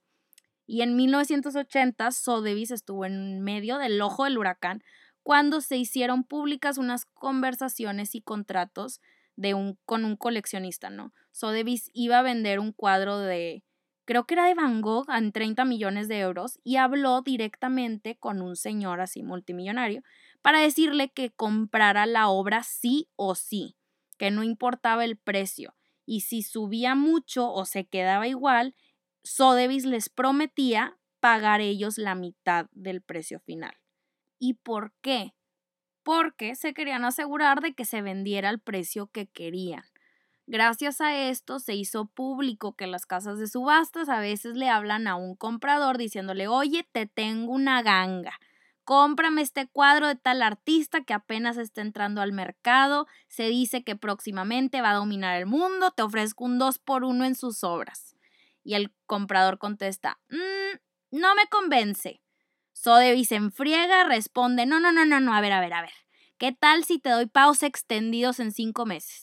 Y 0.65 0.81
en 0.81 0.95
1980 0.95 2.11
Sotheby's 2.11 2.71
estuvo 2.71 3.05
en 3.05 3.41
medio 3.41 3.77
del 3.77 4.01
ojo 4.01 4.23
del 4.23 4.37
huracán 4.37 4.83
cuando 5.23 5.61
se 5.61 5.77
hicieron 5.77 6.23
públicas 6.23 6.77
unas 6.77 7.05
conversaciones 7.05 8.13
y 8.13 8.21
contratos 8.21 9.01
de 9.35 9.53
un, 9.53 9.79
con 9.85 10.05
un 10.05 10.15
coleccionista, 10.15 10.89
¿no? 10.89 11.13
Sotheby's 11.31 11.89
iba 11.93 12.19
a 12.19 12.23
vender 12.23 12.59
un 12.59 12.71
cuadro 12.71 13.17
de 13.17 13.63
creo 14.05 14.25
que 14.25 14.35
era 14.35 14.45
de 14.45 14.53
Van 14.53 14.81
Gogh, 14.81 15.09
en 15.09 15.31
30 15.31 15.65
millones 15.65 16.07
de 16.07 16.19
euros, 16.19 16.59
y 16.63 16.77
habló 16.77 17.21
directamente 17.21 18.15
con 18.17 18.41
un 18.41 18.55
señor 18.55 19.01
así 19.01 19.23
multimillonario 19.23 20.03
para 20.41 20.59
decirle 20.59 21.09
que 21.09 21.31
comprara 21.31 22.05
la 22.05 22.27
obra 22.27 22.63
sí 22.63 23.09
o 23.15 23.35
sí, 23.35 23.75
que 24.17 24.31
no 24.31 24.43
importaba 24.43 25.05
el 25.05 25.17
precio, 25.17 25.75
y 26.05 26.21
si 26.21 26.41
subía 26.41 26.95
mucho 26.95 27.51
o 27.51 27.65
se 27.65 27.85
quedaba 27.85 28.27
igual, 28.27 28.75
Sotheby's 29.23 29.85
les 29.85 30.09
prometía 30.09 30.97
pagar 31.19 31.61
ellos 31.61 31.97
la 31.97 32.15
mitad 32.15 32.67
del 32.71 33.01
precio 33.01 33.39
final. 33.39 33.73
¿Y 34.39 34.55
por 34.55 34.93
qué? 35.01 35.33
Porque 36.03 36.55
se 36.55 36.73
querían 36.73 37.05
asegurar 37.05 37.61
de 37.61 37.73
que 37.73 37.85
se 37.85 38.01
vendiera 38.01 38.49
al 38.49 38.59
precio 38.59 39.07
que 39.07 39.27
querían. 39.27 39.85
Gracias 40.45 40.99
a 40.99 41.17
esto 41.29 41.59
se 41.59 41.73
hizo 41.73 42.05
público 42.05 42.75
que 42.75 42.85
las 42.85 43.05
casas 43.05 43.39
de 43.39 43.47
subastas 43.47 44.09
a 44.09 44.19
veces 44.19 44.55
le 44.55 44.69
hablan 44.69 45.07
a 45.07 45.15
un 45.15 45.35
comprador 45.35 45.97
diciéndole, 45.97 46.47
oye, 46.49 46.85
te 46.91 47.05
tengo 47.05 47.53
una 47.53 47.81
ganga, 47.81 48.37
cómprame 48.83 49.41
este 49.41 49.67
cuadro 49.67 50.07
de 50.07 50.15
tal 50.15 50.41
artista 50.41 51.01
que 51.05 51.13
apenas 51.13 51.55
está 51.55 51.79
entrando 51.81 52.21
al 52.21 52.33
mercado, 52.33 53.07
se 53.29 53.47
dice 53.47 53.83
que 53.85 53.95
próximamente 53.95 54.81
va 54.81 54.91
a 54.91 54.95
dominar 54.95 55.37
el 55.39 55.45
mundo, 55.45 55.91
te 55.91 56.03
ofrezco 56.03 56.43
un 56.43 56.59
2 56.59 56.77
por 56.77 57.05
1 57.05 57.23
en 57.23 57.35
sus 57.35 57.63
obras. 57.63 58.17
Y 58.65 58.73
el 58.75 58.93
comprador 59.05 59.57
contesta, 59.59 60.19
mm, 60.29 61.17
no 61.19 61.35
me 61.35 61.47
convence. 61.47 62.21
Sodevis 62.73 63.29
se 63.29 63.35
enfriega, 63.35 64.03
responde, 64.03 64.65
no, 64.65 64.81
no, 64.81 64.91
no, 64.91 65.05
no, 65.05 65.21
no, 65.21 65.33
a 65.33 65.39
ver, 65.39 65.53
a 65.53 65.61
ver, 65.61 65.73
a 65.73 65.81
ver. 65.81 65.93
¿Qué 66.37 66.51
tal 66.51 66.83
si 66.83 66.99
te 66.99 67.09
doy 67.11 67.27
pagos 67.27 67.63
extendidos 67.63 68.41
en 68.41 68.51
cinco 68.51 68.85
meses? 68.85 69.22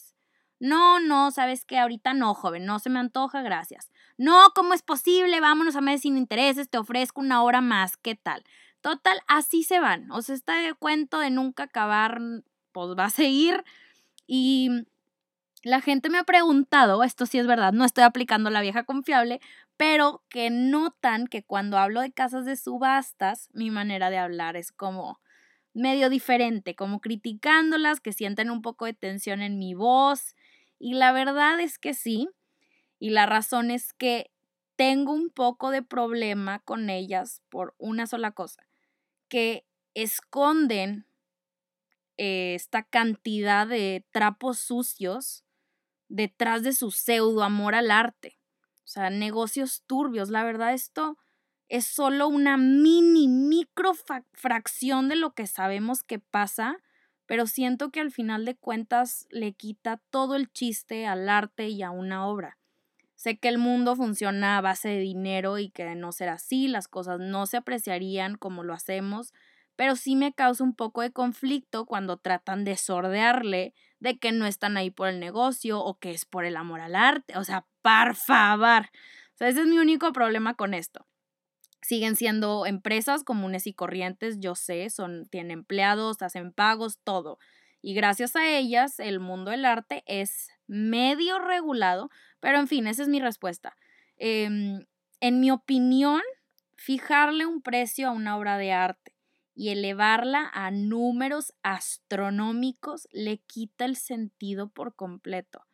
No, 0.61 0.99
no, 0.99 1.31
sabes 1.31 1.65
que 1.65 1.79
ahorita 1.79 2.13
no, 2.13 2.35
joven, 2.35 2.67
no 2.67 2.77
se 2.77 2.91
me 2.91 2.99
antoja, 2.99 3.41
gracias. 3.41 3.89
No, 4.19 4.51
¿cómo 4.53 4.75
es 4.75 4.83
posible? 4.83 5.39
Vámonos 5.39 5.75
a 5.75 5.81
meses 5.81 6.01
sin 6.03 6.17
intereses, 6.17 6.69
te 6.69 6.77
ofrezco 6.77 7.19
una 7.19 7.41
hora 7.41 7.61
más, 7.61 7.97
¿qué 7.97 8.13
tal? 8.13 8.43
Total, 8.81 9.21
así 9.27 9.63
se 9.63 9.79
van. 9.79 10.11
O 10.11 10.21
sea, 10.21 10.35
este 10.35 10.75
cuento 10.77 11.17
de 11.17 11.31
nunca 11.31 11.63
acabar, 11.63 12.21
pues 12.73 12.89
va 12.95 13.05
a 13.05 13.09
seguir. 13.09 13.63
Y 14.27 14.69
la 15.63 15.81
gente 15.81 16.11
me 16.11 16.19
ha 16.19 16.25
preguntado, 16.25 17.03
esto 17.03 17.25
sí 17.25 17.39
es 17.39 17.47
verdad, 17.47 17.73
no 17.73 17.83
estoy 17.83 18.03
aplicando 18.03 18.51
la 18.51 18.61
vieja 18.61 18.83
confiable, 18.83 19.41
pero 19.77 20.21
que 20.29 20.51
notan 20.51 21.25
que 21.25 21.41
cuando 21.41 21.79
hablo 21.79 22.01
de 22.01 22.11
casas 22.11 22.45
de 22.45 22.55
subastas, 22.55 23.49
mi 23.53 23.71
manera 23.71 24.11
de 24.11 24.19
hablar 24.19 24.55
es 24.57 24.71
como 24.71 25.19
medio 25.73 26.11
diferente, 26.11 26.75
como 26.75 26.99
criticándolas, 27.01 27.99
que 27.99 28.13
sienten 28.13 28.51
un 28.51 28.61
poco 28.61 28.85
de 28.85 28.93
tensión 28.93 29.41
en 29.41 29.57
mi 29.57 29.73
voz 29.73 30.35
y 30.81 30.95
la 30.95 31.11
verdad 31.11 31.59
es 31.59 31.77
que 31.77 31.93
sí. 31.93 32.27
Y 32.97 33.11
la 33.11 33.27
razón 33.27 33.69
es 33.69 33.93
que 33.93 34.31
tengo 34.75 35.13
un 35.13 35.29
poco 35.29 35.69
de 35.69 35.83
problema 35.83 36.59
con 36.59 36.89
ellas 36.89 37.43
por 37.49 37.75
una 37.77 38.07
sola 38.07 38.31
cosa, 38.31 38.65
que 39.27 39.63
esconden 39.93 41.05
eh, 42.17 42.55
esta 42.55 42.81
cantidad 42.81 43.67
de 43.67 44.05
trapos 44.11 44.57
sucios 44.57 45.43
detrás 46.09 46.63
de 46.63 46.73
su 46.73 46.89
pseudo 46.89 47.43
amor 47.43 47.75
al 47.75 47.91
arte. 47.91 48.39
O 48.83 48.87
sea, 48.87 49.11
negocios 49.11 49.83
turbios. 49.85 50.29
La 50.29 50.43
verdad, 50.43 50.73
esto 50.73 51.17
es 51.69 51.85
solo 51.85 52.27
una 52.27 52.57
mini, 52.57 53.27
micro 53.27 53.93
fracción 54.33 55.09
de 55.09 55.15
lo 55.15 55.33
que 55.33 55.45
sabemos 55.45 56.01
que 56.01 56.17
pasa 56.17 56.77
pero 57.31 57.47
siento 57.47 57.91
que 57.91 58.01
al 58.01 58.11
final 58.11 58.43
de 58.43 58.57
cuentas 58.57 59.25
le 59.29 59.53
quita 59.53 60.01
todo 60.09 60.35
el 60.35 60.51
chiste 60.51 61.07
al 61.07 61.29
arte 61.29 61.69
y 61.69 61.81
a 61.81 61.89
una 61.89 62.27
obra. 62.27 62.57
Sé 63.15 63.37
que 63.37 63.47
el 63.47 63.57
mundo 63.57 63.95
funciona 63.95 64.57
a 64.57 64.61
base 64.61 64.89
de 64.89 64.99
dinero 64.99 65.57
y 65.57 65.69
que 65.69 65.85
de 65.85 65.95
no 65.95 66.11
ser 66.11 66.27
así, 66.27 66.67
las 66.67 66.89
cosas 66.89 67.21
no 67.21 67.45
se 67.45 67.55
apreciarían 67.55 68.35
como 68.35 68.65
lo 68.65 68.73
hacemos, 68.73 69.33
pero 69.77 69.95
sí 69.95 70.17
me 70.17 70.33
causa 70.33 70.65
un 70.65 70.75
poco 70.75 71.03
de 71.03 71.13
conflicto 71.13 71.85
cuando 71.85 72.17
tratan 72.17 72.65
de 72.65 72.75
sordearle 72.75 73.75
de 74.01 74.19
que 74.19 74.33
no 74.33 74.45
están 74.45 74.75
ahí 74.75 74.91
por 74.91 75.07
el 75.07 75.21
negocio 75.21 75.79
o 75.79 75.99
que 75.99 76.11
es 76.11 76.25
por 76.25 76.43
el 76.43 76.57
amor 76.57 76.81
al 76.81 76.97
arte. 76.97 77.37
O 77.37 77.45
sea, 77.45 77.65
por 77.81 78.09
ese 79.47 79.61
es 79.61 79.67
mi 79.67 79.77
único 79.77 80.11
problema 80.11 80.55
con 80.55 80.73
esto 80.73 81.07
siguen 81.81 82.15
siendo 82.15 82.65
empresas 82.65 83.23
comunes 83.23 83.67
y 83.67 83.73
corrientes, 83.73 84.39
yo 84.39 84.55
sé, 84.55 84.89
son, 84.89 85.25
tienen 85.25 85.51
empleados, 85.51 86.21
hacen 86.21 86.51
pagos, 86.53 86.99
todo. 87.03 87.39
Y 87.81 87.93
gracias 87.93 88.35
a 88.35 88.47
ellas, 88.47 88.99
el 88.99 89.19
mundo 89.19 89.51
del 89.51 89.65
arte 89.65 90.03
es 90.05 90.49
medio 90.67 91.39
regulado, 91.39 92.09
pero 92.39 92.59
en 92.59 92.67
fin, 92.67 92.87
esa 92.87 93.01
es 93.01 93.09
mi 93.09 93.19
respuesta. 93.19 93.75
Em, 94.17 94.85
en 95.19 95.39
mi 95.39 95.49
opinión, 95.49 96.21
fijarle 96.75 97.45
un 97.45 97.61
precio 97.61 98.07
a 98.07 98.11
una 98.11 98.37
obra 98.37 98.57
de 98.57 98.71
arte 98.71 99.13
y 99.55 99.69
elevarla 99.69 100.49
a 100.53 100.71
números 100.71 101.53
astronómicos 101.63 103.07
le 103.11 103.39
quita 103.39 103.85
el 103.85 103.95
sentido 103.95 104.69
por 104.69 104.95
completo. 104.95 105.65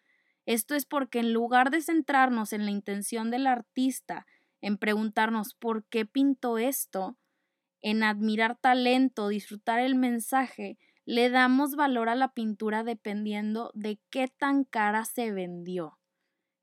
Esto 0.46 0.76
es 0.76 0.86
porque 0.86 1.20
en 1.20 1.34
lugar 1.34 1.72
de 1.72 1.82
centrarnos 1.82 2.54
en 2.54 2.66
la 2.66 2.72
intención 2.72 3.32
del 3.32 3.48
artista, 3.48 4.26
en 4.68 4.78
preguntarnos 4.78 5.54
por 5.54 5.86
qué 5.86 6.06
pintó 6.06 6.58
esto, 6.58 7.18
en 7.82 8.04
admirar 8.04 8.58
talento, 8.58 9.30
disfrutar 9.30 9.80
el 9.80 9.96
mensaje, 9.96 10.78
le 11.06 11.30
damos 11.30 11.76
valor 11.76 12.10
a 12.10 12.16
la 12.16 12.34
pintura 12.34 12.84
dependiendo 12.84 13.72
de 13.74 13.98
qué 14.10 14.28
tan 14.28 14.66
cara 14.66 15.06
se 15.06 15.32
vendió. 15.32 16.00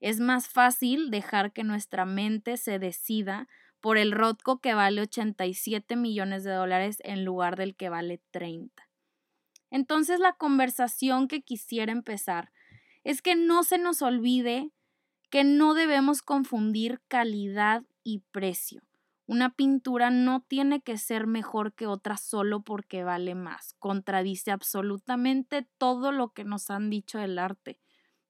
Es 0.01 0.21
más 0.21 0.51
fácil 0.51 1.11
dejar 1.11 1.53
que 1.55 1.65
nuestra 1.65 2.05
mente 2.05 2.59
se 2.59 2.79
decida 2.79 3.49
por 3.81 3.97
el 3.97 4.13
Rotco 4.13 4.61
que 4.61 4.75
vale 4.75 5.01
87 5.01 5.97
millones 5.97 6.45
de 6.45 6.53
dólares 6.53 6.99
en 7.05 7.25
lugar 7.25 7.57
del 7.57 7.75
que 7.75 7.89
vale 7.89 8.21
30. 8.33 8.87
Entonces 9.71 10.21
la 10.21 10.35
conversación 10.35 11.27
que 11.27 11.41
quisiera 11.41 11.91
empezar 11.91 12.53
es 13.03 13.23
que 13.23 13.35
no 13.35 13.63
se 13.63 13.79
nos 13.79 14.03
olvide 14.03 14.71
que 15.31 15.43
no 15.43 15.73
debemos 15.73 16.21
confundir 16.21 17.01
calidad 17.09 17.83
y 18.05 18.21
precio. 18.31 18.83
Una 19.27 19.55
pintura 19.55 20.11
no 20.11 20.43
tiene 20.43 20.83
que 20.83 20.99
ser 20.99 21.27
mejor 21.27 21.73
que 21.73 21.87
otra 21.87 22.19
solo 22.19 22.63
porque 22.63 23.05
vale 23.05 23.35
más. 23.35 23.75
Contradice 23.79 24.51
absolutamente 24.51 25.67
todo 25.79 26.13
lo 26.13 26.29
que 26.35 26.45
nos 26.45 26.71
han 26.71 26.91
dicho 26.91 27.19
del 27.19 27.39
arte. 27.39 27.81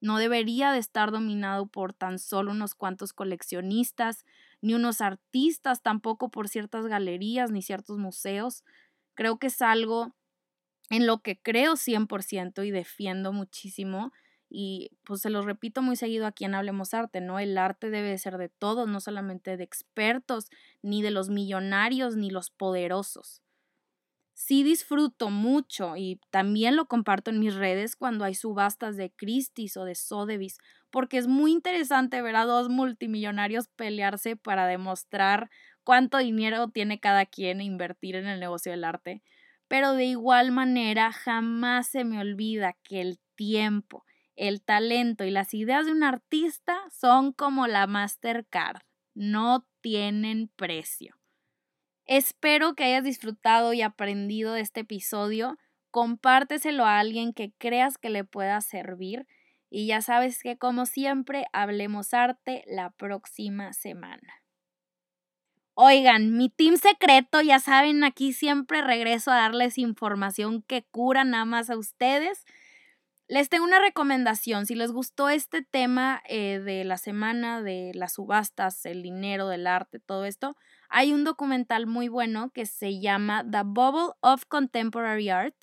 No 0.00 0.18
debería 0.18 0.70
de 0.70 0.78
estar 0.78 1.10
dominado 1.10 1.66
por 1.66 1.94
tan 1.94 2.18
solo 2.18 2.52
unos 2.52 2.74
cuantos 2.74 3.12
coleccionistas, 3.12 4.24
ni 4.60 4.74
unos 4.74 5.00
artistas, 5.00 5.82
tampoco 5.82 6.30
por 6.30 6.48
ciertas 6.48 6.86
galerías 6.86 7.50
ni 7.50 7.60
ciertos 7.62 7.98
museos. 7.98 8.62
Creo 9.14 9.38
que 9.38 9.48
es 9.48 9.62
algo 9.62 10.14
en 10.90 11.06
lo 11.06 11.22
que 11.22 11.40
creo 11.40 11.76
100% 11.76 12.62
y 12.64 12.70
defiendo 12.70 13.32
muchísimo 13.32 14.12
y 14.56 14.92
pues 15.02 15.20
se 15.20 15.30
los 15.30 15.44
repito 15.44 15.82
muy 15.82 15.96
seguido 15.96 16.26
aquí 16.26 16.44
en 16.44 16.54
Hablemos 16.54 16.94
Arte, 16.94 17.20
¿no? 17.20 17.40
El 17.40 17.58
arte 17.58 17.90
debe 17.90 18.16
ser 18.18 18.38
de 18.38 18.48
todos, 18.48 18.88
no 18.88 19.00
solamente 19.00 19.56
de 19.56 19.64
expertos, 19.64 20.48
ni 20.80 21.02
de 21.02 21.10
los 21.10 21.28
millonarios, 21.28 22.14
ni 22.14 22.30
los 22.30 22.50
poderosos. 22.50 23.42
Sí 24.32 24.62
disfruto 24.62 25.28
mucho 25.28 25.96
y 25.96 26.20
también 26.30 26.76
lo 26.76 26.86
comparto 26.86 27.30
en 27.30 27.40
mis 27.40 27.56
redes 27.56 27.96
cuando 27.96 28.24
hay 28.24 28.34
subastas 28.34 28.96
de 28.96 29.10
Christie's 29.10 29.76
o 29.76 29.84
de 29.84 29.96
Sotheby's, 29.96 30.58
porque 30.90 31.18
es 31.18 31.26
muy 31.26 31.50
interesante 31.50 32.22
ver 32.22 32.36
a 32.36 32.44
dos 32.44 32.68
multimillonarios 32.68 33.66
pelearse 33.66 34.36
para 34.36 34.68
demostrar 34.68 35.50
cuánto 35.82 36.18
dinero 36.18 36.68
tiene 36.68 37.00
cada 37.00 37.26
quien 37.26 37.60
e 37.60 37.64
invertir 37.64 38.14
en 38.14 38.28
el 38.28 38.38
negocio 38.38 38.70
del 38.70 38.84
arte. 38.84 39.20
Pero 39.66 39.94
de 39.94 40.04
igual 40.04 40.52
manera, 40.52 41.10
jamás 41.10 41.88
se 41.88 42.04
me 42.04 42.20
olvida 42.20 42.76
que 42.84 43.00
el 43.00 43.18
tiempo, 43.34 44.04
el 44.36 44.62
talento 44.62 45.24
y 45.24 45.30
las 45.30 45.54
ideas 45.54 45.86
de 45.86 45.92
un 45.92 46.02
artista 46.02 46.76
son 46.90 47.32
como 47.32 47.66
la 47.66 47.86
Mastercard, 47.86 48.82
no 49.14 49.66
tienen 49.80 50.48
precio. 50.56 51.16
Espero 52.06 52.74
que 52.74 52.84
hayas 52.84 53.04
disfrutado 53.04 53.72
y 53.72 53.82
aprendido 53.82 54.52
de 54.52 54.60
este 54.60 54.80
episodio. 54.80 55.56
Compárteselo 55.90 56.84
a 56.84 56.98
alguien 56.98 57.32
que 57.32 57.52
creas 57.56 57.96
que 57.96 58.10
le 58.10 58.24
pueda 58.24 58.60
servir. 58.60 59.26
Y 59.70 59.86
ya 59.86 60.02
sabes 60.02 60.42
que 60.42 60.58
como 60.58 60.86
siempre, 60.86 61.46
hablemos 61.52 62.12
arte 62.12 62.62
la 62.66 62.90
próxima 62.90 63.72
semana. 63.72 64.42
Oigan, 65.76 66.36
mi 66.36 66.50
team 66.50 66.76
secreto, 66.76 67.40
ya 67.40 67.58
saben, 67.58 68.04
aquí 68.04 68.32
siempre 68.32 68.82
regreso 68.82 69.32
a 69.32 69.36
darles 69.36 69.76
información 69.78 70.62
que 70.62 70.84
cura 70.84 71.24
nada 71.24 71.44
más 71.44 71.70
a 71.70 71.76
ustedes. 71.76 72.44
Les 73.26 73.48
tengo 73.48 73.64
una 73.64 73.80
recomendación. 73.80 74.66
Si 74.66 74.74
les 74.74 74.92
gustó 74.92 75.30
este 75.30 75.62
tema 75.62 76.22
eh, 76.28 76.60
de 76.62 76.84
la 76.84 76.98
semana 76.98 77.62
de 77.62 77.92
las 77.94 78.14
subastas, 78.14 78.84
el 78.84 79.02
dinero, 79.02 79.48
del 79.48 79.66
arte, 79.66 79.98
todo 79.98 80.26
esto, 80.26 80.56
hay 80.90 81.12
un 81.14 81.24
documental 81.24 81.86
muy 81.86 82.08
bueno 82.08 82.50
que 82.50 82.66
se 82.66 83.00
llama 83.00 83.42
The 83.50 83.62
Bubble 83.64 84.14
of 84.20 84.44
Contemporary 84.46 85.30
Art. 85.30 85.56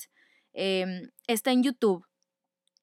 Em, 0.53 1.11
está 1.27 1.51
en 1.51 1.61
YouTube. 1.61 2.05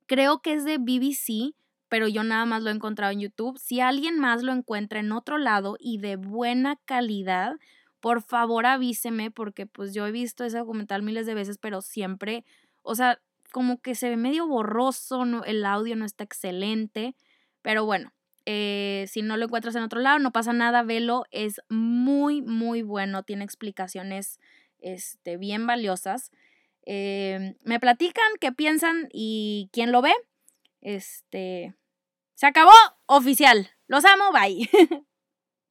Creo 0.06 0.40
que 0.42 0.52
es 0.52 0.64
de 0.64 0.78
BBC, 0.78 1.54
pero 1.88 2.06
yo 2.06 2.22
nada 2.22 2.46
más 2.46 2.62
lo 2.62 2.70
he 2.70 2.74
encontrado 2.74 3.12
en 3.12 3.20
YouTube. 3.20 3.58
Si 3.58 3.80
alguien 3.80 4.18
más 4.20 4.42
lo 4.44 4.52
encuentra 4.52 5.00
en 5.00 5.10
otro 5.10 5.38
lado 5.38 5.76
y 5.80 5.98
de 5.98 6.14
buena 6.14 6.76
calidad, 6.84 7.56
por 8.00 8.22
favor 8.22 8.64
avíseme 8.64 9.32
porque 9.32 9.66
pues 9.66 9.92
yo 9.92 10.06
he 10.06 10.12
visto 10.12 10.44
ese 10.44 10.58
documental 10.58 11.02
miles 11.02 11.26
de 11.26 11.34
veces, 11.34 11.58
pero 11.58 11.82
siempre, 11.82 12.44
o 12.82 12.94
sea, 12.94 13.20
como 13.52 13.80
que 13.80 13.94
se 13.94 14.08
ve 14.08 14.16
medio 14.16 14.46
borroso, 14.46 15.24
no, 15.24 15.44
el 15.44 15.64
audio 15.64 15.96
no 15.96 16.04
está 16.04 16.24
excelente, 16.24 17.16
pero 17.62 17.84
bueno, 17.84 18.12
eh, 18.46 19.06
si 19.08 19.22
no 19.22 19.36
lo 19.36 19.44
encuentras 19.44 19.74
en 19.76 19.82
otro 19.82 20.00
lado, 20.00 20.18
no 20.18 20.32
pasa 20.32 20.52
nada, 20.52 20.82
velo, 20.82 21.24
es 21.30 21.60
muy, 21.68 22.40
muy 22.42 22.82
bueno, 22.82 23.22
tiene 23.22 23.44
explicaciones 23.44 24.40
este, 24.78 25.36
bien 25.36 25.66
valiosas. 25.66 26.30
Eh, 26.86 27.56
me 27.62 27.78
platican 27.78 28.30
qué 28.40 28.52
piensan 28.52 29.08
y 29.12 29.68
quién 29.72 29.92
lo 29.92 30.00
ve. 30.00 30.14
Este, 30.80 31.74
se 32.34 32.46
acabó, 32.46 32.72
oficial. 33.06 33.68
Los 33.86 34.04
amo, 34.04 34.32
bye. 34.32 34.70